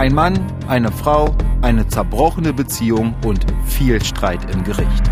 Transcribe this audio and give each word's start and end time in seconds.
Ein 0.00 0.14
Mann, 0.14 0.40
eine 0.66 0.90
Frau, 0.90 1.36
eine 1.60 1.86
zerbrochene 1.86 2.54
Beziehung 2.54 3.14
und 3.22 3.44
viel 3.66 4.02
Streit 4.02 4.50
im 4.50 4.64
Gericht. 4.64 5.10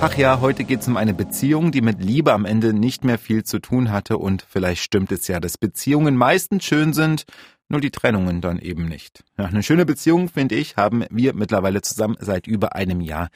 Ach 0.00 0.16
ja, 0.16 0.40
heute 0.40 0.64
geht 0.64 0.80
es 0.80 0.88
um 0.88 0.96
eine 0.96 1.12
Beziehung, 1.12 1.70
die 1.70 1.82
mit 1.82 2.02
Liebe 2.02 2.32
am 2.32 2.46
Ende 2.46 2.72
nicht 2.72 3.04
mehr 3.04 3.18
viel 3.18 3.44
zu 3.44 3.58
tun 3.58 3.92
hatte 3.92 4.16
und 4.16 4.46
vielleicht 4.48 4.82
stimmt 4.82 5.12
es 5.12 5.28
ja, 5.28 5.38
dass 5.38 5.58
Beziehungen 5.58 6.16
meistens 6.16 6.64
schön 6.64 6.94
sind, 6.94 7.24
nur 7.68 7.82
die 7.82 7.90
Trennungen 7.90 8.40
dann 8.40 8.58
eben 8.58 8.86
nicht. 8.88 9.22
Ja, 9.36 9.44
eine 9.44 9.62
schöne 9.62 9.84
Beziehung, 9.84 10.30
finde 10.30 10.54
ich, 10.54 10.78
haben 10.78 11.04
wir 11.10 11.34
mittlerweile 11.34 11.82
zusammen 11.82 12.16
seit 12.20 12.46
über 12.46 12.74
einem 12.74 13.02
Jahr 13.02 13.28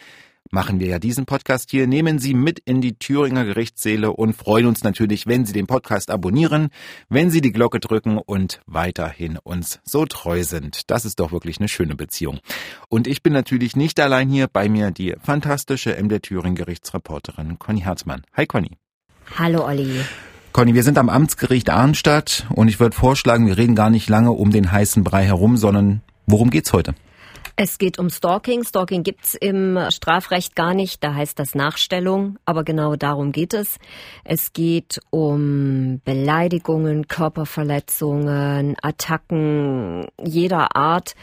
machen 0.51 0.81
wir 0.81 0.87
ja 0.87 0.99
diesen 0.99 1.27
Podcast 1.27 1.71
hier, 1.71 1.87
nehmen 1.87 2.19
Sie 2.19 2.35
mit 2.35 2.59
in 2.61 2.81
die 2.81 2.99
Thüringer 2.99 3.45
Gerichtssäle 3.45 4.13
und 4.13 4.35
freuen 4.35 4.67
uns 4.67 4.83
natürlich, 4.83 5.27
wenn 5.27 5.45
Sie 5.45 5.53
den 5.53 5.67
Podcast 5.67 6.11
abonnieren, 6.11 6.69
wenn 7.09 7.31
Sie 7.31 7.41
die 7.41 7.53
Glocke 7.53 7.81
drücken 7.81 8.19
und 8.19 8.61
weiterhin 8.67 9.39
uns 9.39 9.81
so 9.85 10.07
treu 10.07 10.45
sind. 10.45 10.91
Das 10.91 11.05
ist 11.05 11.21
doch 11.21 11.33
wirklich 11.33 11.59
eine 11.59 11.69
schöne 11.69 11.95
Beziehung. 11.95 12.41
Und 12.89 13.07
ich 13.07 13.23
bin 13.23 13.33
natürlich 13.33 13.77
nicht 13.77 14.01
allein 14.01 14.29
hier, 14.29 14.49
bei 14.49 14.69
mir 14.69 14.91
die 14.91 15.15
fantastische 15.23 15.97
MD 15.97 16.21
Thüringen 16.21 16.57
Gerichtsreporterin 16.57 17.59
Conny 17.59 17.81
Herzmann. 17.81 18.23
Hi 18.35 18.47
Conny. 18.47 18.79
Hallo 19.37 19.67
Olli. 19.67 20.01
Conny, 20.53 20.75
wir 20.75 20.83
sind 20.83 20.99
am 20.99 21.09
Amtsgericht 21.09 21.71
Arnstadt 21.71 22.47
und 22.55 22.69
ich 22.69 22.81
würde 22.81 22.97
vorschlagen, 22.97 23.47
wir 23.47 23.59
reden 23.59 23.75
gar 23.75 23.91
nicht 23.91 24.09
lange 24.09 24.33
um 24.33 24.51
den 24.51 24.73
heißen 24.73 25.05
Brei 25.05 25.25
herum, 25.25 25.57
sondern 25.57 26.03
worum 26.27 26.51
geht's 26.51 26.73
heute? 26.73 26.95
Es 27.61 27.79
geht 27.79 27.99
um 27.99 28.09
Stalking. 28.09 28.63
Stalking 28.63 29.03
gibt's 29.03 29.35
im 29.35 29.77
Strafrecht 29.91 30.55
gar 30.55 30.75
nicht, 30.75 31.03
da 31.03 31.15
heißt 31.15 31.37
das 31.41 31.57
Nachstellung, 31.57 32.39
aber 32.45 32.63
genau 32.63 32.95
darum 32.95 33.33
geht 33.33 33.53
es. 33.53 33.81
Es 34.23 34.53
geht 34.53 35.01
um 35.11 36.01
Beleidigungen, 36.05 37.09
Körperverletzungen, 37.09 38.77
Attacken 38.81 40.07
jeder 40.23 40.77
Art 40.77 41.17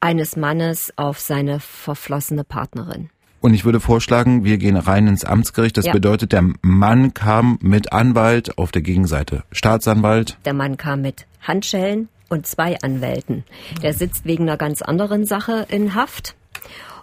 eines 0.00 0.34
Mannes 0.34 0.92
auf 0.96 1.20
seine 1.20 1.60
verflossene 1.60 2.42
Partnerin. 2.42 3.08
Und 3.38 3.54
ich 3.54 3.64
würde 3.64 3.78
vorschlagen, 3.78 4.42
wir 4.42 4.58
gehen 4.58 4.76
rein 4.76 5.06
ins 5.06 5.24
Amtsgericht. 5.24 5.76
Das 5.76 5.86
ja. 5.86 5.92
bedeutet, 5.92 6.32
der 6.32 6.46
Mann 6.62 7.14
kam 7.14 7.60
mit 7.62 7.92
Anwalt 7.92 8.58
auf 8.58 8.72
der 8.72 8.82
Gegenseite. 8.82 9.44
Staatsanwalt. 9.52 10.36
Der 10.44 10.52
Mann 10.52 10.76
kam 10.76 11.02
mit 11.02 11.26
Handschellen, 11.40 12.08
und 12.30 12.46
zwei 12.46 12.78
Anwälten. 12.80 13.44
Der 13.82 13.92
sitzt 13.92 14.24
wegen 14.24 14.44
einer 14.44 14.56
ganz 14.56 14.80
anderen 14.80 15.26
Sache 15.26 15.66
in 15.68 15.94
Haft. 15.94 16.36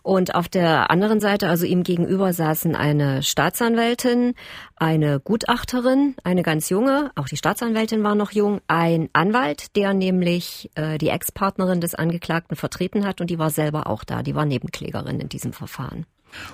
Und 0.02 0.36
auf 0.36 0.48
der 0.48 0.90
anderen 0.90 1.20
Seite, 1.20 1.50
also 1.50 1.66
ihm 1.66 1.84
gegenüber, 1.84 2.32
saßen 2.32 2.78
eine 2.78 3.24
Staatsanwältin, 3.24 4.36
eine 4.78 5.20
Gutachterin, 5.20 6.16
eine 6.24 6.44
ganz 6.44 6.70
junge, 6.70 7.12
auch 7.16 7.28
die 7.28 7.36
Staatsanwältin 7.36 8.04
war 8.04 8.16
noch 8.16 8.32
jung, 8.32 8.62
ein 8.70 9.10
Anwalt, 9.12 9.76
der 9.76 9.94
nämlich 9.94 10.72
äh, 10.76 10.98
die 10.98 11.10
Ex-Partnerin 11.10 11.82
des 11.82 11.94
Angeklagten 11.94 12.56
vertreten 12.56 13.06
hat 13.06 13.20
und 13.20 13.30
die 13.30 13.38
war 13.38 13.50
selber 13.50 13.88
auch 13.88 14.06
da, 14.06 14.24
die 14.24 14.34
war 14.34 14.46
Nebenklägerin 14.46 15.20
in 15.20 15.28
diesem 15.28 15.52
Verfahren. 15.52 16.06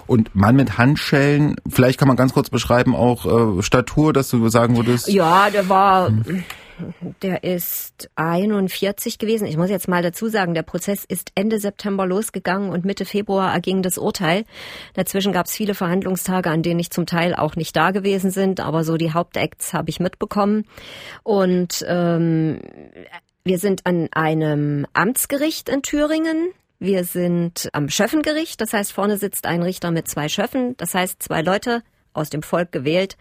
Und 0.07 0.33
Mann 0.33 0.55
mit 0.55 0.79
Handschellen, 0.79 1.55
vielleicht 1.69 1.99
kann 1.99 2.07
man 2.07 2.17
ganz 2.17 2.33
kurz 2.33 2.49
beschreiben, 2.49 2.95
auch 2.95 3.59
äh, 3.59 3.61
Statur, 3.61 4.13
dass 4.13 4.29
du 4.29 4.49
sagen 4.49 4.77
würdest? 4.77 5.09
Ja, 5.09 5.51
der 5.51 5.69
war. 5.69 6.07
Hm 6.07 6.43
der 7.21 7.43
ist 7.43 8.09
41 8.15 9.17
gewesen. 9.17 9.47
Ich 9.47 9.57
muss 9.57 9.69
jetzt 9.69 9.87
mal 9.87 10.01
dazu 10.01 10.27
sagen, 10.27 10.53
der 10.53 10.63
Prozess 10.63 11.05
ist 11.05 11.31
Ende 11.35 11.59
September 11.59 12.05
losgegangen 12.05 12.69
und 12.69 12.85
Mitte 12.85 13.05
Februar 13.05 13.53
erging 13.53 13.81
das 13.81 13.97
Urteil. 13.97 14.45
Dazwischen 14.93 15.33
gab 15.33 15.45
es 15.45 15.55
viele 15.55 15.75
Verhandlungstage, 15.75 16.49
an 16.49 16.63
denen 16.63 16.79
ich 16.79 16.91
zum 16.91 17.05
Teil 17.05 17.35
auch 17.35 17.55
nicht 17.55 17.75
da 17.75 17.91
gewesen 17.91 18.31
sind, 18.31 18.59
aber 18.59 18.83
so 18.83 18.97
die 18.97 19.13
Hauptacts 19.13 19.73
habe 19.73 19.89
ich 19.89 19.99
mitbekommen. 19.99 20.65
Und 21.23 21.85
ähm, 21.87 22.59
wir 23.43 23.57
sind 23.57 23.85
an 23.85 24.09
einem 24.11 24.85
Amtsgericht 24.93 25.69
in 25.69 25.81
Thüringen. 25.81 26.49
Wir 26.79 27.05
sind 27.05 27.69
am 27.71 27.89
Schöffengericht, 27.89 28.59
das 28.59 28.73
heißt 28.73 28.91
vorne 28.91 29.17
sitzt 29.17 29.45
ein 29.45 29.63
Richter 29.63 29.91
mit 29.91 30.07
zwei 30.07 30.27
Schöffen, 30.27 30.75
das 30.77 30.93
heißt 30.93 31.23
zwei 31.23 31.41
Leute 31.41 31.81
aus 32.13 32.29
dem 32.29 32.43
Volk 32.43 32.71
gewählt. 32.71 33.17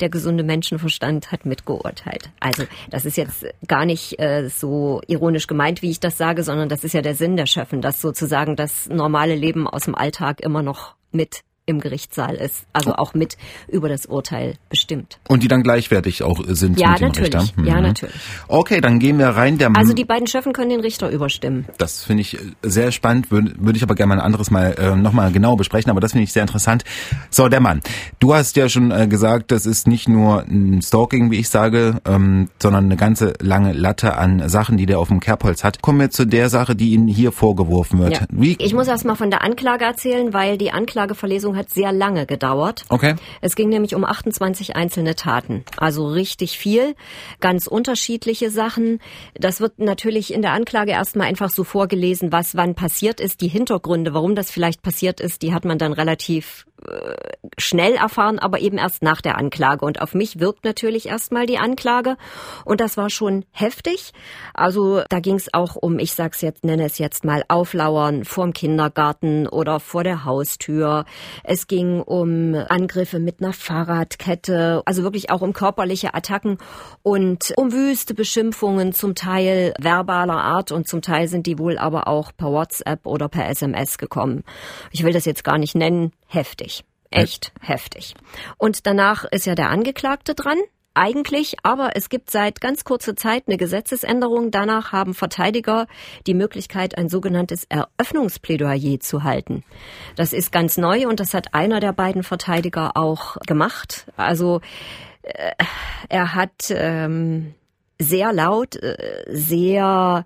Der 0.00 0.08
gesunde 0.08 0.44
Menschenverstand 0.44 1.32
hat 1.32 1.46
mitgeurteilt. 1.46 2.30
Also 2.40 2.64
das 2.90 3.04
ist 3.04 3.16
jetzt 3.16 3.46
gar 3.66 3.84
nicht 3.84 4.18
äh, 4.20 4.48
so 4.48 5.00
ironisch 5.06 5.46
gemeint, 5.46 5.82
wie 5.82 5.90
ich 5.90 6.00
das 6.00 6.18
sage, 6.18 6.42
sondern 6.42 6.68
das 6.68 6.84
ist 6.84 6.92
ja 6.92 7.02
der 7.02 7.14
Sinn 7.14 7.36
der 7.36 7.46
Schöffen, 7.46 7.80
dass 7.80 8.00
sozusagen 8.00 8.56
das 8.56 8.88
normale 8.88 9.34
Leben 9.34 9.66
aus 9.66 9.84
dem 9.84 9.94
Alltag 9.94 10.40
immer 10.40 10.62
noch 10.62 10.94
mit 11.10 11.42
im 11.64 11.78
Gerichtssaal 11.80 12.34
ist, 12.34 12.66
also 12.72 12.94
auch 12.94 13.14
mit 13.14 13.36
über 13.68 13.88
das 13.88 14.06
Urteil 14.06 14.54
bestimmt. 14.68 15.20
Und 15.28 15.44
die 15.44 15.48
dann 15.48 15.62
gleichwertig 15.62 16.24
auch 16.24 16.42
sind 16.48 16.80
ja, 16.80 16.90
mit 16.90 17.00
dem 17.00 17.06
natürlich. 17.06 17.34
Richter? 17.34 17.60
Mhm. 17.60 17.66
Ja, 17.66 17.80
natürlich. 17.80 18.14
Okay, 18.48 18.80
dann 18.80 18.98
gehen 18.98 19.18
wir 19.18 19.28
rein. 19.28 19.58
Der 19.58 19.70
also 19.74 19.92
die 19.92 20.04
beiden 20.04 20.26
Schöffen 20.26 20.52
können 20.52 20.70
den 20.70 20.80
Richter 20.80 21.10
überstimmen. 21.10 21.66
Das 21.78 22.02
finde 22.02 22.22
ich 22.22 22.36
sehr 22.62 22.90
spannend, 22.90 23.30
würde 23.30 23.54
würd 23.58 23.76
ich 23.76 23.82
aber 23.84 23.94
gerne 23.94 24.08
mal 24.08 24.20
ein 24.20 24.24
anderes 24.24 24.50
Mal 24.50 24.74
äh, 24.76 24.96
nochmal 24.96 25.30
genau 25.30 25.54
besprechen, 25.54 25.90
aber 25.90 26.00
das 26.00 26.12
finde 26.12 26.24
ich 26.24 26.32
sehr 26.32 26.42
interessant. 26.42 26.82
So, 27.30 27.48
der 27.48 27.60
Mann. 27.60 27.80
Du 28.18 28.34
hast 28.34 28.56
ja 28.56 28.68
schon 28.68 28.90
äh, 28.90 29.06
gesagt, 29.06 29.52
das 29.52 29.64
ist 29.64 29.86
nicht 29.86 30.08
nur 30.08 30.42
ein 30.42 30.82
Stalking, 30.82 31.30
wie 31.30 31.38
ich 31.38 31.48
sage, 31.48 32.00
ähm, 32.04 32.48
sondern 32.60 32.86
eine 32.86 32.96
ganze 32.96 33.34
lange 33.40 33.72
Latte 33.72 34.16
an 34.16 34.48
Sachen, 34.48 34.76
die 34.76 34.86
der 34.86 34.98
auf 34.98 35.08
dem 35.08 35.20
Kerbholz 35.20 35.62
hat. 35.62 35.80
Kommen 35.80 36.00
wir 36.00 36.10
zu 36.10 36.26
der 36.26 36.48
Sache, 36.48 36.74
die 36.74 36.90
Ihnen 36.90 37.06
hier 37.06 37.30
vorgeworfen 37.30 38.00
wird. 38.00 38.12
Ja. 38.14 38.26
Wie 38.30 38.56
ich 38.58 38.74
muss 38.74 38.88
erst 38.88 39.04
mal 39.04 39.14
von 39.14 39.30
der 39.30 39.42
Anklage 39.42 39.84
erzählen, 39.84 40.32
weil 40.32 40.58
die 40.58 40.72
Anklageverlesung 40.72 41.51
Verhandlung 41.52 41.56
hat 41.56 41.70
sehr 41.70 41.92
lange 41.92 42.26
gedauert. 42.26 42.84
Okay. 42.88 43.14
Es 43.40 43.54
ging 43.54 43.68
nämlich 43.68 43.94
um 43.94 44.04
28 44.04 44.76
einzelne 44.76 45.14
Taten. 45.14 45.64
Also 45.76 46.06
richtig 46.06 46.58
viel, 46.58 46.94
ganz 47.40 47.66
unterschiedliche 47.66 48.50
Sachen. 48.50 49.00
Das 49.34 49.60
wird 49.60 49.78
natürlich 49.78 50.32
in 50.32 50.42
der 50.42 50.52
Anklage 50.52 50.92
erstmal 50.92 51.28
einfach 51.28 51.50
so 51.50 51.64
vorgelesen, 51.64 52.32
was 52.32 52.56
wann 52.56 52.74
passiert 52.74 53.20
ist. 53.20 53.40
Die 53.40 53.48
Hintergründe, 53.48 54.14
warum 54.14 54.34
das 54.34 54.50
vielleicht 54.50 54.82
passiert 54.82 55.20
ist, 55.20 55.42
die 55.42 55.54
hat 55.54 55.64
man 55.64 55.78
dann 55.78 55.92
relativ 55.92 56.66
schnell 57.58 57.94
erfahren, 57.94 58.38
aber 58.38 58.60
eben 58.60 58.78
erst 58.78 59.02
nach 59.02 59.20
der 59.20 59.38
Anklage. 59.38 59.84
Und 59.84 60.00
auf 60.00 60.14
mich 60.14 60.40
wirkt 60.40 60.64
natürlich 60.64 61.06
erstmal 61.06 61.46
die 61.46 61.58
Anklage. 61.58 62.16
Und 62.64 62.80
das 62.80 62.96
war 62.96 63.10
schon 63.10 63.44
heftig. 63.50 64.12
Also 64.54 65.02
da 65.08 65.20
ging 65.20 65.36
es 65.36 65.52
auch 65.52 65.76
um, 65.76 65.98
ich 65.98 66.14
sag's 66.14 66.40
jetzt, 66.40 66.64
nenne 66.64 66.84
es 66.84 66.98
jetzt 66.98 67.24
mal, 67.24 67.44
Auflauern 67.48 68.24
vorm 68.24 68.52
Kindergarten 68.52 69.46
oder 69.46 69.80
vor 69.80 70.04
der 70.04 70.24
Haustür. 70.24 71.04
Es 71.44 71.66
ging 71.66 72.00
um 72.00 72.54
Angriffe 72.54 73.18
mit 73.18 73.40
einer 73.40 73.52
Fahrradkette, 73.52 74.82
also 74.84 75.02
wirklich 75.02 75.30
auch 75.30 75.40
um 75.40 75.52
körperliche 75.52 76.14
Attacken 76.14 76.58
und 77.02 77.52
um 77.56 77.72
wüste 77.72 78.14
Beschimpfungen, 78.14 78.92
zum 78.92 79.14
Teil 79.14 79.74
verbaler 79.78 80.38
Art 80.38 80.72
und 80.72 80.88
zum 80.88 81.02
Teil 81.02 81.28
sind 81.28 81.46
die 81.46 81.58
wohl 81.58 81.78
aber 81.78 82.08
auch 82.08 82.32
per 82.36 82.50
WhatsApp 82.50 83.06
oder 83.06 83.28
per 83.28 83.48
SMS 83.48 83.98
gekommen. 83.98 84.44
Ich 84.90 85.04
will 85.04 85.12
das 85.12 85.24
jetzt 85.24 85.44
gar 85.44 85.58
nicht 85.58 85.74
nennen, 85.74 86.12
heftig. 86.32 86.84
Echt 87.10 87.52
heftig. 87.60 88.14
Und 88.56 88.86
danach 88.86 89.24
ist 89.24 89.44
ja 89.44 89.54
der 89.54 89.68
Angeklagte 89.68 90.34
dran 90.34 90.58
eigentlich, 90.94 91.56
aber 91.62 91.96
es 91.96 92.08
gibt 92.08 92.30
seit 92.30 92.60
ganz 92.60 92.84
kurzer 92.84 93.16
Zeit 93.16 93.44
eine 93.46 93.56
Gesetzesänderung. 93.56 94.50
Danach 94.50 94.92
haben 94.92 95.14
Verteidiger 95.14 95.86
die 96.26 96.34
Möglichkeit, 96.34 96.98
ein 96.98 97.08
sogenanntes 97.08 97.64
Eröffnungsplädoyer 97.64 99.00
zu 99.00 99.22
halten. 99.24 99.64
Das 100.16 100.32
ist 100.32 100.52
ganz 100.52 100.76
neu 100.76 101.06
und 101.06 101.20
das 101.20 101.34
hat 101.34 101.54
einer 101.54 101.80
der 101.80 101.92
beiden 101.92 102.22
Verteidiger 102.22 102.96
auch 102.96 103.36
gemacht. 103.46 104.06
Also 104.16 104.60
äh, 105.22 105.52
er 106.08 106.34
hat 106.34 106.70
ähm, 106.70 107.54
sehr 107.98 108.32
laut, 108.32 108.76
äh, 108.76 109.24
sehr, 109.28 110.24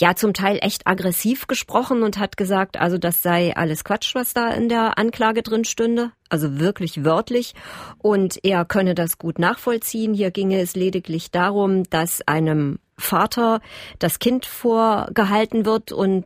ja, 0.00 0.14
zum 0.14 0.32
Teil 0.32 0.58
echt 0.62 0.86
aggressiv 0.86 1.46
gesprochen 1.46 2.02
und 2.02 2.18
hat 2.18 2.36
gesagt, 2.36 2.78
also 2.78 2.98
das 2.98 3.22
sei 3.22 3.56
alles 3.56 3.84
Quatsch, 3.84 4.14
was 4.14 4.32
da 4.32 4.50
in 4.50 4.68
der 4.68 4.98
Anklage 4.98 5.42
drin 5.42 5.64
stünde. 5.64 6.12
Also 6.28 6.58
wirklich 6.58 7.04
wörtlich. 7.04 7.54
Und 7.98 8.44
er 8.44 8.64
könne 8.64 8.94
das 8.94 9.18
gut 9.18 9.38
nachvollziehen. 9.38 10.14
Hier 10.14 10.30
ginge 10.30 10.60
es 10.60 10.74
lediglich 10.74 11.30
darum, 11.30 11.84
dass 11.84 12.26
einem 12.26 12.78
Vater 12.98 13.60
das 13.98 14.18
Kind 14.18 14.46
vorgehalten 14.46 15.66
wird 15.66 15.92
und 15.92 16.24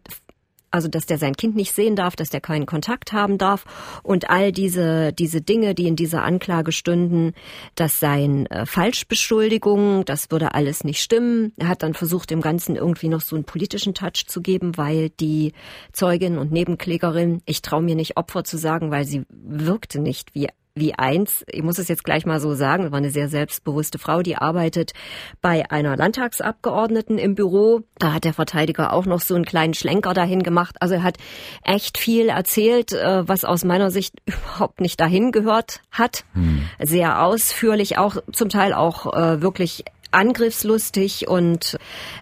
also 0.71 0.89
dass 0.89 1.07
der 1.07 1.19
sein 1.19 1.35
Kind 1.35 1.57
nicht 1.57 1.73
sehen 1.73 1.97
darf, 1.97 2.17
dass 2.17 2.31
der 2.31 2.41
keinen 2.41 2.67
Kontakt 2.67 3.13
haben 3.13 3.39
darf 3.39 3.65
und 4.03 4.31
all 4.31 4.53
diese 4.53 5.13
diese 5.13 5.41
Dinge, 5.41 5.75
die 5.75 5.89
in 5.89 5.97
dieser 5.97 6.23
Anklage 6.23 6.73
stünden, 6.73 7.35
das 7.75 8.01
seien 8.01 8.47
äh, 8.47 8.67
Falschbeschuldigungen, 8.67 10.05
das 10.05 10.31
würde 10.31 10.55
alles 10.55 10.85
nicht 10.85 11.03
stimmen. 11.03 11.53
Er 11.57 11.69
hat 11.69 11.83
dann 11.83 11.95
versucht, 11.95 12.31
dem 12.31 12.41
Ganzen 12.41 12.77
irgendwie 12.77 13.09
noch 13.09 13.21
so 13.21 13.37
einen 13.37 13.45
politischen 13.45 13.95
Touch 13.95 14.27
zu 14.27 14.41
geben, 14.41 14.77
weil 14.77 15.11
die 15.11 15.53
Zeugin 15.93 16.39
und 16.39 16.53
Nebenklägerin, 16.53 17.43
ich 17.47 17.63
traue 17.63 17.83
mir 17.83 17.97
nicht 17.97 18.17
Opfer 18.17 18.45
zu 18.45 18.57
sagen, 18.57 18.91
weil 18.91 19.05
sie 19.05 19.25
wirkte 19.31 20.01
nicht 20.01 20.35
wie 20.35 20.49
wie 20.81 20.95
eins. 20.95 21.45
Ich 21.49 21.63
muss 21.63 21.79
es 21.79 21.89
jetzt 21.89 22.05
gleich 22.05 22.27
mal 22.27 22.41
so 22.41 22.55
sagen, 22.55 22.91
war 22.91 22.99
eine 22.99 23.11
sehr 23.11 23.29
selbstbewusste 23.29 23.99
Frau, 23.99 24.23
die 24.23 24.37
arbeitet 24.37 24.93
bei 25.41 25.71
einer 25.71 25.97
Landtagsabgeordneten 25.97 27.19
im 27.19 27.37
Büro. 27.37 27.83
Da 27.99 28.13
hat 28.13 28.25
der 28.25 28.35
Verteidiger 28.35 28.93
auch 28.93 29.07
noch 29.07 29.21
so 29.21 29.35
einen 29.37 29.45
kleinen 29.45 29.75
Schlenker 29.75 30.15
dahin 30.15 30.43
gemacht. 30.43 30.77
Also 30.81 30.95
er 30.95 31.03
hat 31.03 31.19
echt 31.63 31.99
viel 31.99 32.29
erzählt, 32.29 32.93
äh, 32.93 33.29
was 33.29 33.45
aus 33.45 33.65
meiner 33.65 33.91
Sicht 33.91 34.15
überhaupt 34.27 34.81
nicht 34.81 34.99
dahin 34.99 35.31
gehört 35.31 35.81
hat. 35.93 36.25
Hm. 36.33 36.69
Sehr 36.81 37.23
ausführlich, 37.23 37.99
auch 37.99 38.17
zum 38.33 38.49
Teil 38.49 38.73
auch 38.73 39.15
äh, 39.15 39.43
wirklich 39.43 39.85
angriffslustig 40.13 41.29
und 41.29 41.79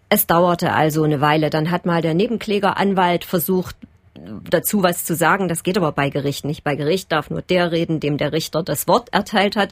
es 0.08 0.26
dauerte 0.26 0.72
also 0.72 1.04
eine 1.04 1.20
Weile. 1.20 1.50
Dann 1.50 1.70
hat 1.70 1.86
mal 1.86 2.02
der 2.02 2.14
Nebenklägeranwalt 2.14 3.24
versucht, 3.24 3.76
dazu 4.50 4.82
was 4.82 5.04
zu 5.04 5.14
sagen. 5.14 5.48
Das 5.48 5.62
geht 5.62 5.76
aber 5.76 5.92
bei 5.92 6.10
Gericht 6.10 6.44
nicht. 6.44 6.64
Bei 6.64 6.74
Gericht 6.74 7.12
darf 7.12 7.30
nur 7.30 7.42
der 7.42 7.72
reden, 7.72 8.00
dem 8.00 8.18
der 8.18 8.32
Richter 8.32 8.62
das 8.62 8.88
Wort 8.88 9.12
erteilt 9.12 9.56
hat. 9.56 9.70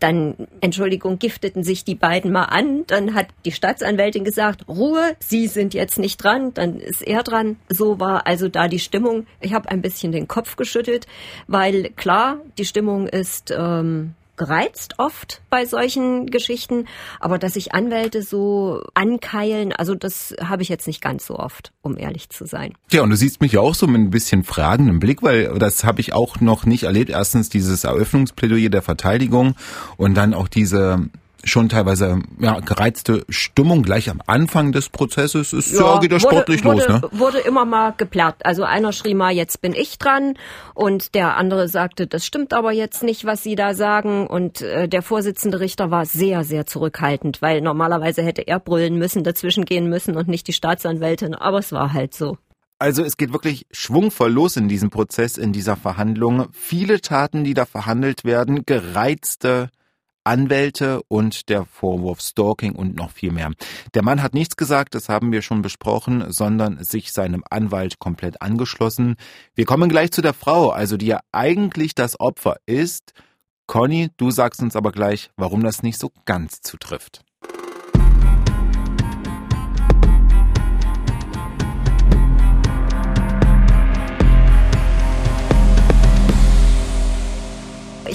Dann, 0.00 0.48
Entschuldigung, 0.60 1.18
gifteten 1.18 1.64
sich 1.64 1.84
die 1.84 1.94
beiden 1.94 2.32
mal 2.32 2.44
an. 2.44 2.84
Dann 2.86 3.14
hat 3.14 3.28
die 3.44 3.52
Staatsanwältin 3.52 4.24
gesagt, 4.24 4.68
Ruhe, 4.68 5.16
Sie 5.18 5.46
sind 5.46 5.74
jetzt 5.74 5.98
nicht 5.98 6.22
dran. 6.22 6.54
Dann 6.54 6.80
ist 6.80 7.02
er 7.02 7.22
dran. 7.22 7.56
So 7.68 8.00
war 8.00 8.26
also 8.26 8.48
da 8.48 8.68
die 8.68 8.78
Stimmung. 8.78 9.26
Ich 9.40 9.54
habe 9.54 9.68
ein 9.68 9.82
bisschen 9.82 10.12
den 10.12 10.28
Kopf 10.28 10.56
geschüttelt, 10.56 11.06
weil 11.46 11.90
klar, 11.90 12.38
die 12.58 12.64
Stimmung 12.64 13.08
ist 13.08 13.52
ähm, 13.56 14.14
gereizt 14.36 14.94
oft 14.98 15.42
bei 15.50 15.64
solchen 15.64 16.26
Geschichten, 16.26 16.86
aber 17.20 17.38
dass 17.38 17.54
sich 17.54 17.74
Anwälte 17.74 18.22
so 18.22 18.82
ankeilen, 18.94 19.72
also 19.72 19.94
das 19.94 20.34
habe 20.42 20.62
ich 20.62 20.68
jetzt 20.68 20.86
nicht 20.86 21.00
ganz 21.00 21.26
so 21.26 21.38
oft, 21.38 21.72
um 21.82 21.96
ehrlich 21.96 22.28
zu 22.28 22.46
sein. 22.46 22.74
Ja, 22.90 23.02
und 23.02 23.10
du 23.10 23.16
siehst 23.16 23.40
mich 23.40 23.58
auch 23.58 23.74
so 23.74 23.86
mit 23.86 24.00
ein 24.00 24.10
bisschen 24.10 24.44
fragenden 24.44 25.00
Blick, 25.00 25.22
weil 25.22 25.58
das 25.58 25.84
habe 25.84 26.00
ich 26.00 26.12
auch 26.12 26.40
noch 26.40 26.66
nicht 26.66 26.84
erlebt. 26.84 27.10
Erstens 27.10 27.48
dieses 27.48 27.84
Eröffnungsplädoyer 27.84 28.68
der 28.68 28.82
Verteidigung 28.82 29.54
und 29.96 30.14
dann 30.14 30.34
auch 30.34 30.48
diese 30.48 31.08
schon 31.46 31.68
teilweise 31.68 32.20
ja, 32.38 32.60
gereizte 32.60 33.24
Stimmung 33.28 33.82
gleich 33.82 34.10
am 34.10 34.20
Anfang 34.26 34.72
des 34.72 34.88
Prozesses. 34.88 35.52
Ist 35.52 35.72
ja, 35.72 35.94
ja 35.94 36.00
geht 36.00 36.12
ja 36.12 36.20
sportlich 36.20 36.64
wurde, 36.64 36.76
los, 36.76 36.88
ne? 36.88 37.08
Wurde 37.12 37.38
immer 37.38 37.64
mal 37.64 37.94
geplärrt. 37.96 38.44
Also 38.44 38.64
einer 38.64 38.92
schrie 38.92 39.14
mal, 39.14 39.32
jetzt 39.32 39.60
bin 39.60 39.72
ich 39.72 39.98
dran 39.98 40.34
und 40.74 41.14
der 41.14 41.36
andere 41.36 41.68
sagte, 41.68 42.06
das 42.06 42.26
stimmt 42.26 42.52
aber 42.52 42.72
jetzt 42.72 43.02
nicht, 43.02 43.24
was 43.24 43.42
Sie 43.42 43.54
da 43.54 43.74
sagen. 43.74 44.26
Und 44.26 44.60
äh, 44.60 44.88
der 44.88 45.02
Vorsitzende 45.02 45.60
Richter 45.60 45.90
war 45.90 46.04
sehr, 46.04 46.44
sehr 46.44 46.66
zurückhaltend, 46.66 47.42
weil 47.42 47.60
normalerweise 47.60 48.22
hätte 48.22 48.46
er 48.46 48.60
brüllen 48.60 48.98
müssen, 48.98 49.24
dazwischen 49.24 49.64
gehen 49.64 49.88
müssen 49.88 50.16
und 50.16 50.28
nicht 50.28 50.48
die 50.48 50.52
Staatsanwältin. 50.52 51.34
Aber 51.34 51.58
es 51.58 51.72
war 51.72 51.92
halt 51.92 52.14
so. 52.14 52.36
Also 52.78 53.02
es 53.02 53.16
geht 53.16 53.32
wirklich 53.32 53.66
schwungvoll 53.70 54.30
los 54.30 54.56
in 54.56 54.68
diesem 54.68 54.90
Prozess, 54.90 55.38
in 55.38 55.52
dieser 55.52 55.76
Verhandlung. 55.76 56.48
Viele 56.52 57.00
Taten, 57.00 57.42
die 57.42 57.54
da 57.54 57.64
verhandelt 57.64 58.24
werden, 58.24 58.66
gereizte 58.66 59.70
Anwälte 60.26 61.02
und 61.08 61.48
der 61.48 61.64
Vorwurf 61.64 62.20
Stalking 62.20 62.74
und 62.74 62.96
noch 62.96 63.10
viel 63.10 63.32
mehr. 63.32 63.52
Der 63.94 64.02
Mann 64.02 64.22
hat 64.22 64.34
nichts 64.34 64.56
gesagt, 64.56 64.94
das 64.94 65.08
haben 65.08 65.32
wir 65.32 65.42
schon 65.42 65.62
besprochen, 65.62 66.32
sondern 66.32 66.82
sich 66.82 67.12
seinem 67.12 67.44
Anwalt 67.48 67.98
komplett 67.98 68.42
angeschlossen. 68.42 69.16
Wir 69.54 69.64
kommen 69.64 69.88
gleich 69.88 70.10
zu 70.10 70.22
der 70.22 70.34
Frau, 70.34 70.70
also 70.70 70.96
die 70.96 71.06
ja 71.06 71.20
eigentlich 71.32 71.94
das 71.94 72.18
Opfer 72.20 72.56
ist. 72.66 73.12
Conny, 73.66 74.10
du 74.16 74.30
sagst 74.30 74.62
uns 74.62 74.76
aber 74.76 74.92
gleich, 74.92 75.30
warum 75.36 75.62
das 75.62 75.82
nicht 75.82 75.98
so 75.98 76.10
ganz 76.24 76.60
zutrifft. 76.60 77.25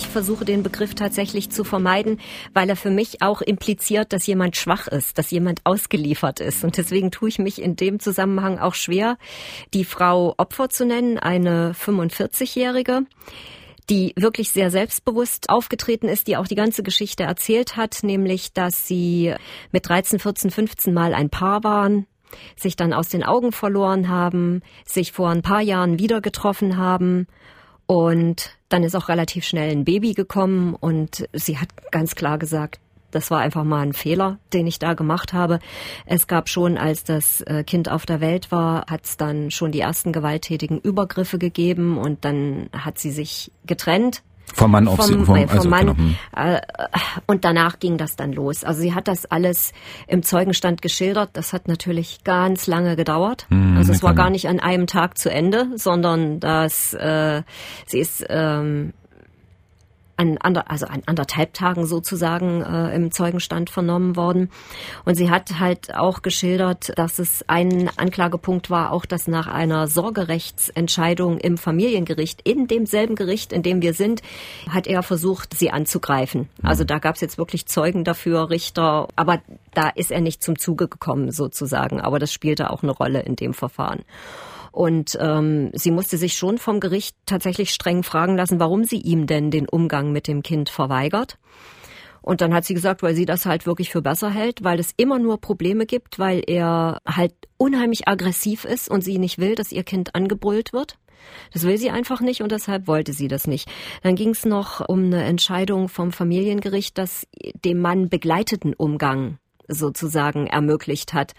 Ich 0.02 0.08
versuche 0.08 0.46
den 0.46 0.64
Begriff 0.64 0.96
tatsächlich 0.96 1.52
zu 1.52 1.64
vermeiden, 1.64 2.20
weil 2.54 2.68
er 2.68 2.76
für 2.76 2.90
mich 2.90 3.22
auch 3.22 3.42
impliziert, 3.42 4.12
dass 4.12 4.26
jemand 4.26 4.58
schwach 4.58 4.88
ist, 4.88 5.20
dass 5.20 5.30
jemand 5.30 5.62
ausgeliefert 5.64 6.40
ist. 6.40 6.64
Und 6.64 6.78
deswegen 6.78 7.12
tue 7.12 7.30
ich 7.30 7.38
mich 7.38 7.62
in 7.62 7.76
dem 7.76 8.00
Zusammenhang 8.00 8.58
auch 8.58 8.74
schwer, 8.74 9.18
die 9.76 9.86
Frau 9.86 10.34
Opfer 10.38 10.70
zu 10.70 10.86
nennen, 10.86 11.20
eine 11.20 11.74
45-Jährige 11.74 13.04
die 13.90 14.14
wirklich 14.16 14.52
sehr 14.52 14.72
selbstbewusst 14.72 15.50
aufgetreten 15.50 16.08
ist, 16.08 16.28
die 16.28 16.38
auch 16.38 16.48
die 16.48 16.56
ganze 16.56 16.82
Geschichte 16.82 17.24
erzählt 17.24 17.76
hat, 17.76 18.04
nämlich 18.04 18.54
dass 18.54 18.88
sie 18.88 19.34
mit 19.72 19.90
13, 19.90 20.20
14, 20.20 20.50
15 20.50 20.94
Mal 20.94 21.14
ein 21.14 21.30
Paar 21.30 21.64
waren, 21.66 22.06
sich 22.56 22.78
dann 22.78 22.94
aus 22.94 23.10
den 23.10 23.24
Augen 23.24 23.52
verloren 23.52 24.08
haben, 24.08 24.62
sich 24.86 25.12
vor 25.12 25.30
ein 25.30 25.42
paar 25.42 25.62
Jahren 25.62 26.00
wieder 26.00 26.22
getroffen 26.22 26.78
haben 26.78 27.28
und 27.92 28.52
dann 28.70 28.84
ist 28.84 28.96
auch 28.96 29.10
relativ 29.10 29.44
schnell 29.44 29.70
ein 29.70 29.84
Baby 29.84 30.14
gekommen 30.14 30.76
und 30.76 31.28
sie 31.34 31.58
hat 31.58 31.68
ganz 31.92 32.16
klar 32.16 32.38
gesagt, 32.38 32.80
das 33.12 33.30
war 33.32 33.40
einfach 33.40 33.66
mal 33.66 33.82
ein 33.82 33.92
Fehler, 33.92 34.40
den 34.54 34.66
ich 34.66 34.80
da 34.80 34.94
gemacht 34.94 35.34
habe. 35.34 35.60
Es 36.06 36.28
gab 36.28 36.48
schon, 36.48 36.78
als 36.78 37.04
das 37.04 37.42
äh, 37.42 37.66
Kind 37.66 37.92
auf 37.92 38.06
der 38.06 38.22
Welt 38.22 38.50
war, 38.50 38.86
hat 38.90 39.04
es 39.04 39.18
dann 39.18 39.52
schon 39.52 39.74
die 39.74 39.82
ersten 39.82 40.14
gewalttätigen 40.14 40.80
Übergriffe 40.80 41.38
gegeben 41.38 41.98
und 41.98 42.24
dann 42.24 42.70
hat 42.72 42.98
sie 42.98 43.12
sich 43.12 43.52
getrennt 43.66 44.24
vom 44.54 44.72
Mann 44.72 44.88
auf 44.88 44.98
vom, 44.98 45.06
sie, 45.08 45.26
vom, 45.26 45.36
äh, 45.36 45.48
vom 45.48 45.58
also, 45.58 45.70
Mann. 45.70 45.86
Genau. 45.88 45.98
Hm. 45.98 46.16
Äh, 46.36 46.62
und 47.28 47.46
danach 47.46 47.80
ging 47.80 47.98
das 47.98 48.16
dann 48.16 48.34
los. 48.34 48.64
Also 48.64 48.82
sie 48.82 48.94
hat 48.94 49.08
das 49.08 49.26
alles 49.26 49.74
im 50.08 50.24
Zeugenstand 50.24 50.82
geschildert. 50.82 51.32
Das 51.34 51.54
hat 51.54 51.68
natürlich 51.68 52.24
ganz 52.24 52.68
lange 52.68 52.96
gedauert. 52.96 53.46
Hm, 53.50 53.78
also 53.78 53.92
es 53.92 54.04
war 54.04 54.14
gar 54.14 54.30
nicht 54.30 54.48
an 54.48 54.60
einem 54.60 54.88
Tag 54.88 55.18
zu 55.18 55.32
Ende, 55.32 55.68
sondern 55.76 56.40
dass 56.40 56.94
äh, 56.94 57.44
sie 57.86 58.00
ist 58.00 58.26
ähm, 58.30 58.94
an, 60.22 60.38
ander, 60.38 60.70
also 60.70 60.86
an 60.86 61.02
anderthalb 61.08 61.54
Tagen 61.54 61.86
sozusagen 61.86 62.62
äh, 62.62 62.96
im 62.96 63.12
Zeugenstand 63.12 63.70
vernommen 63.72 64.16
worden. 64.16 64.50
Und 65.04 65.16
sie 65.16 65.32
hat 65.32 65.60
halt 65.60 65.96
auch 65.96 66.22
geschildert, 66.22 66.94
dass 66.96 67.18
es 67.18 67.44
ein 67.48 67.90
Anklagepunkt 67.98 68.70
war, 68.70 68.92
auch 68.92 69.06
dass 69.06 69.28
nach 69.28 69.48
einer 69.48 69.88
Sorgerechtsentscheidung 69.88 71.40
im 71.40 71.58
Familiengericht, 71.58 72.42
in 72.44 72.68
demselben 72.68 73.16
Gericht, 73.16 73.52
in 73.52 73.64
dem 73.64 73.82
wir 73.82 73.94
sind, 73.94 74.22
hat 74.70 74.86
er 74.86 75.02
versucht, 75.02 75.58
sie 75.58 75.72
anzugreifen. 75.72 76.50
Also 76.62 76.84
da 76.84 77.00
gab 77.00 77.16
es 77.16 77.22
jetzt 77.22 77.40
wirklich 77.40 77.66
Zeugen 77.66 78.04
dafür, 78.04 78.52
Richter, 78.52 79.08
aber 79.16 79.42
da 79.74 79.90
ist 79.90 80.12
er 80.12 80.22
nicht 80.22 80.44
zum 80.44 80.60
Zuge 80.60 80.88
gekommen 80.88 81.32
sozusagen. 81.32 82.00
Aber 82.00 82.20
das 82.20 82.32
spielte 82.32 82.70
auch 82.70 82.84
eine 82.84 82.92
Rolle 82.92 83.22
in 83.22 83.36
dem 83.36 83.54
Verfahren. 83.54 84.04
Und 84.72 85.18
ähm, 85.20 85.72
sie 85.74 85.92
musste 85.92 86.18
sich 86.18 86.34
schon 86.34 86.58
vom 86.58 86.80
Gericht 86.80 87.16
tatsächlich 87.26 87.72
streng 87.72 88.04
fragen 88.04 88.38
lassen, 88.38 88.60
warum 88.60 88.84
sie 88.84 89.00
ihm 89.00 89.28
denn 89.28 89.52
den 89.52 89.68
Umgang 89.68 90.12
mit 90.12 90.28
dem 90.28 90.44
Kind 90.44 90.70
verweigert. 90.70 91.38
Und 92.22 92.42
dann 92.42 92.54
hat 92.54 92.66
sie 92.66 92.76
gesagt, 92.76 93.02
weil 93.02 93.16
sie 93.16 93.26
das 93.26 93.46
halt 93.46 93.66
wirklich 93.66 93.90
für 93.90 94.02
besser 94.02 94.30
hält, 94.30 94.64
weil 94.64 94.80
es 94.80 94.94
immer 94.96 95.18
nur 95.18 95.42
Probleme 95.42 95.86
gibt, 95.86 96.20
weil 96.20 96.44
er 96.46 97.00
halt 97.06 97.34
unheimlich 97.58 98.08
aggressiv 98.08 98.64
ist 98.64 98.90
und 98.90 99.04
sie 99.04 99.18
nicht 99.18 99.40
will, 99.40 99.56
dass 99.56 99.72
ihr 99.72 99.84
Kind 99.84 100.14
angebrüllt 100.14 100.72
wird. 100.72 100.98
Das 101.54 101.64
will 101.64 101.78
sie 101.78 101.90
einfach 101.90 102.22
nicht 102.22 102.42
und 102.42 102.52
deshalb 102.52 102.88
wollte 102.88 103.14
sie 103.14 103.28
das 103.28 103.48
nicht. 103.48 103.70
Dann 104.04 104.16
ging 104.16 104.30
es 104.30 104.46
noch 104.46 104.88
um 104.88 105.06
eine 105.06 105.24
Entscheidung 105.24 105.90
vom 105.90 106.12
Familiengericht, 106.12 106.98
dass 106.98 107.28
dem 107.66 107.80
Mann 107.80 108.10
begleiteten 108.10 108.74
Umgang 108.74 109.38
sozusagen 109.72 110.48
ermöglicht 110.48 111.14
hat 111.14 111.34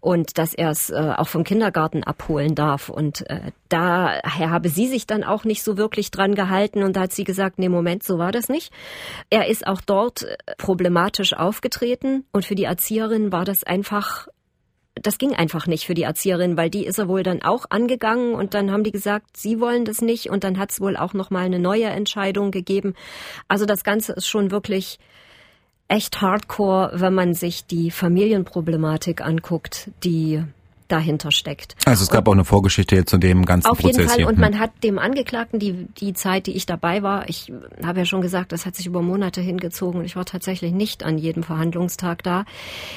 und 0.00 0.38
dass 0.38 0.54
er 0.54 0.70
es 0.70 0.90
äh, 0.90 1.14
auch 1.16 1.28
vom 1.28 1.44
Kindergarten 1.44 2.04
abholen 2.04 2.54
darf. 2.54 2.88
Und 2.88 3.28
äh, 3.28 3.52
daher 3.68 4.50
habe 4.50 4.68
sie 4.68 4.86
sich 4.86 5.06
dann 5.06 5.24
auch 5.24 5.44
nicht 5.44 5.62
so 5.62 5.76
wirklich 5.76 6.10
dran 6.10 6.34
gehalten 6.34 6.82
und 6.82 6.96
da 6.96 7.02
hat 7.02 7.12
sie 7.12 7.24
gesagt, 7.24 7.58
nee, 7.58 7.68
Moment, 7.68 8.02
so 8.02 8.18
war 8.18 8.32
das 8.32 8.48
nicht. 8.48 8.72
Er 9.30 9.48
ist 9.48 9.66
auch 9.66 9.80
dort 9.80 10.22
äh, 10.22 10.36
problematisch 10.58 11.32
aufgetreten 11.32 12.24
und 12.32 12.44
für 12.44 12.54
die 12.54 12.64
Erzieherin 12.64 13.32
war 13.32 13.44
das 13.44 13.64
einfach 13.64 14.28
das 15.02 15.18
ging 15.18 15.34
einfach 15.34 15.66
nicht 15.66 15.86
für 15.86 15.94
die 15.94 16.04
Erzieherin, 16.04 16.56
weil 16.56 16.70
die 16.70 16.86
ist 16.86 16.98
er 16.98 17.08
wohl 17.08 17.22
dann 17.22 17.42
auch 17.42 17.66
angegangen 17.68 18.34
und 18.34 18.54
dann 18.54 18.70
haben 18.70 18.82
die 18.82 18.92
gesagt, 18.92 19.36
sie 19.36 19.60
wollen 19.60 19.84
das 19.84 20.00
nicht 20.00 20.30
und 20.30 20.42
dann 20.42 20.58
hat 20.58 20.70
es 20.70 20.80
wohl 20.80 20.96
auch 20.96 21.12
noch 21.12 21.30
mal 21.30 21.44
eine 21.44 21.58
neue 21.58 21.86
Entscheidung 21.86 22.50
gegeben. 22.50 22.94
Also 23.46 23.66
das 23.66 23.84
Ganze 23.84 24.14
ist 24.14 24.26
schon 24.26 24.50
wirklich 24.50 24.98
echt 25.88 26.20
hardcore, 26.20 26.90
wenn 26.94 27.14
man 27.14 27.34
sich 27.34 27.66
die 27.66 27.90
Familienproblematik 27.90 29.20
anguckt, 29.20 29.90
die 30.04 30.42
dahinter 30.88 31.32
steckt. 31.32 31.76
Also 31.84 32.02
es 32.02 32.10
gab 32.10 32.26
und 32.26 32.28
auch 32.28 32.32
eine 32.32 32.44
Vorgeschichte 32.44 32.96
jetzt 32.96 33.10
zu 33.10 33.18
dem 33.18 33.44
ganzen 33.44 33.68
auf 33.68 33.78
Prozess 33.78 33.96
jeden 33.96 34.08
Fall. 34.08 34.16
hier. 34.18 34.28
Und 34.28 34.34
hm. 34.34 34.40
man 34.40 34.58
hat 34.58 34.70
dem 34.82 34.98
Angeklagten 34.98 35.58
die, 35.58 35.86
die 35.98 36.12
Zeit, 36.12 36.46
die 36.46 36.56
ich 36.56 36.66
dabei 36.66 37.02
war, 37.02 37.28
ich 37.28 37.52
habe 37.84 38.00
ja 38.00 38.04
schon 38.04 38.20
gesagt, 38.20 38.52
das 38.52 38.66
hat 38.66 38.76
sich 38.76 38.86
über 38.86 39.02
Monate 39.02 39.40
hingezogen 39.40 40.00
und 40.00 40.06
ich 40.06 40.16
war 40.16 40.24
tatsächlich 40.24 40.72
nicht 40.72 41.02
an 41.02 41.18
jedem 41.18 41.42
Verhandlungstag 41.42 42.22
da. 42.22 42.44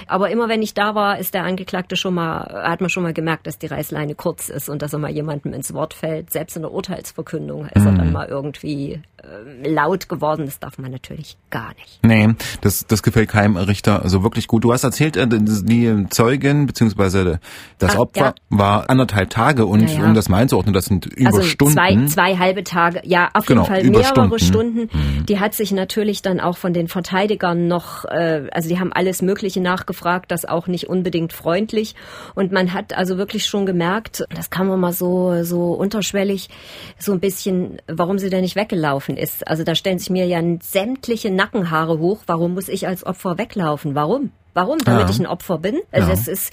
Aber 0.08 0.30
immer 0.30 0.50
wenn 0.50 0.62
ich 0.62 0.74
da 0.74 0.96
war, 0.96 1.20
ist 1.20 1.34
der 1.34 1.44
Angeklagte 1.44 1.96
schon 1.96 2.14
mal, 2.14 2.64
hat 2.64 2.82
man 2.82 2.90
schon 2.90 3.04
mal 3.04 3.14
gemerkt, 3.14 3.48
dass 3.48 3.58
die 3.58 3.68
Reißleine 3.68 4.16
kurz 4.16 4.50
ist 4.50 4.70
und 4.70 4.82
dass 4.82 4.94
er 4.94 5.00
mal 5.00 5.12
jemandem 5.12 5.54
ins 5.54 5.74
Wort 5.74 5.94
fällt. 5.94 6.32
Selbst 6.32 6.56
in 6.56 6.64
der 6.64 6.72
Urteilsverkündung 6.72 7.66
ist 7.68 7.82
mhm. 7.82 7.88
er 7.88 7.94
dann 7.94 8.06
hm. 8.08 8.14
mal 8.14 8.28
irgendwie 8.28 9.02
äh, 9.24 9.70
laut 9.70 10.10
geworden. 10.10 10.46
Das 10.46 10.60
darf 10.60 10.78
man 10.78 10.92
natürlich 10.92 11.38
gar 11.50 11.74
nicht. 11.76 12.00
Nee, 12.04 12.36
das, 12.62 12.86
das 12.88 13.04
gefällt 13.04 13.30
keinem 13.30 13.58
Richter 13.58 14.02
so 14.06 14.24
wirklich 14.24 14.48
gut. 14.48 14.64
Du 14.64 14.74
hast 14.74 14.84
erzählt, 14.84 15.18
äh, 15.18 15.28
die 15.28 16.08
Zeugin 16.10 16.66
beziehungsweise 16.66 17.40
das 17.80 17.96
Ach, 17.96 18.00
Opfer 18.00 18.22
ja. 18.22 18.34
war 18.50 18.90
anderthalb 18.90 19.30
Tage 19.30 19.66
und 19.66 19.88
ja, 19.90 20.00
ja. 20.00 20.06
um 20.06 20.14
das 20.14 20.30
mal 20.30 20.38
einzuordnen, 20.38 20.74
das 20.74 20.86
sind 20.86 21.06
über 21.06 21.28
also 21.28 21.42
Stunden. 21.42 21.74
Zwei, 21.74 22.06
zwei 22.06 22.38
halbe 22.38 22.64
Tage, 22.64 23.02
ja, 23.06 23.30
auf 23.34 23.46
genau, 23.46 23.64
jeden 23.64 23.74
Fall 23.74 24.02
mehrere 24.02 24.40
Stunden. 24.40 24.60
Stunden. 24.60 24.80
Mhm. 24.92 25.26
Die 25.26 25.40
hat 25.40 25.54
sich 25.54 25.72
natürlich 25.72 26.22
dann 26.22 26.40
auch 26.40 26.58
von 26.58 26.74
den 26.74 26.88
Verteidigern 26.88 27.68
noch, 27.68 28.06
äh, 28.06 28.48
also 28.52 28.70
die 28.70 28.80
haben 28.80 28.92
alles 28.94 29.22
Mögliche 29.22 29.62
nachgefragt, 29.62 30.32
das 30.32 30.46
auch 30.46 30.68
nicht 30.68 30.90
unbedingt 30.90 31.34
freundlich. 31.34 31.96
Und 32.36 32.52
man 32.52 32.74
hat 32.74 32.98
also 32.98 33.18
wirklich 33.18 33.46
schon 33.46 33.66
gemerkt, 33.66 34.26
das 34.30 34.50
kann 34.50 34.68
man 34.68 34.80
mal 34.80 34.94
so, 34.94 35.44
so 35.44 35.74
unterschwellig, 35.74 36.50
so 36.98 37.14
ein 37.14 37.20
bisschen, 37.20 37.78
warum 37.88 38.20
sie 38.20 38.30
denn 38.30 38.42
nicht 38.42 38.56
weggelaufen 38.56 39.18
ist. 39.18 39.48
Also 39.48 39.64
da 39.64 39.76
stellen 39.76 40.00
sich 40.00 40.10
mir 40.10 40.26
ja 40.26 40.42
sämtliche 40.62 41.32
Nackenhaare 41.32 42.00
hoch. 42.00 42.24
Warum 42.28 42.54
muss 42.54 42.70
ich 42.70 42.88
als 42.88 43.06
Opfer 43.06 43.38
weglaufen? 43.38 43.96
Warum? 43.96 44.32
Warum? 44.60 44.78
Damit 44.80 45.04
ja. 45.04 45.10
ich 45.10 45.20
ein 45.20 45.26
Opfer 45.26 45.58
bin. 45.58 45.80
Also 45.90 46.10
ja. 46.10 46.14
es 46.14 46.28
ist, 46.28 46.52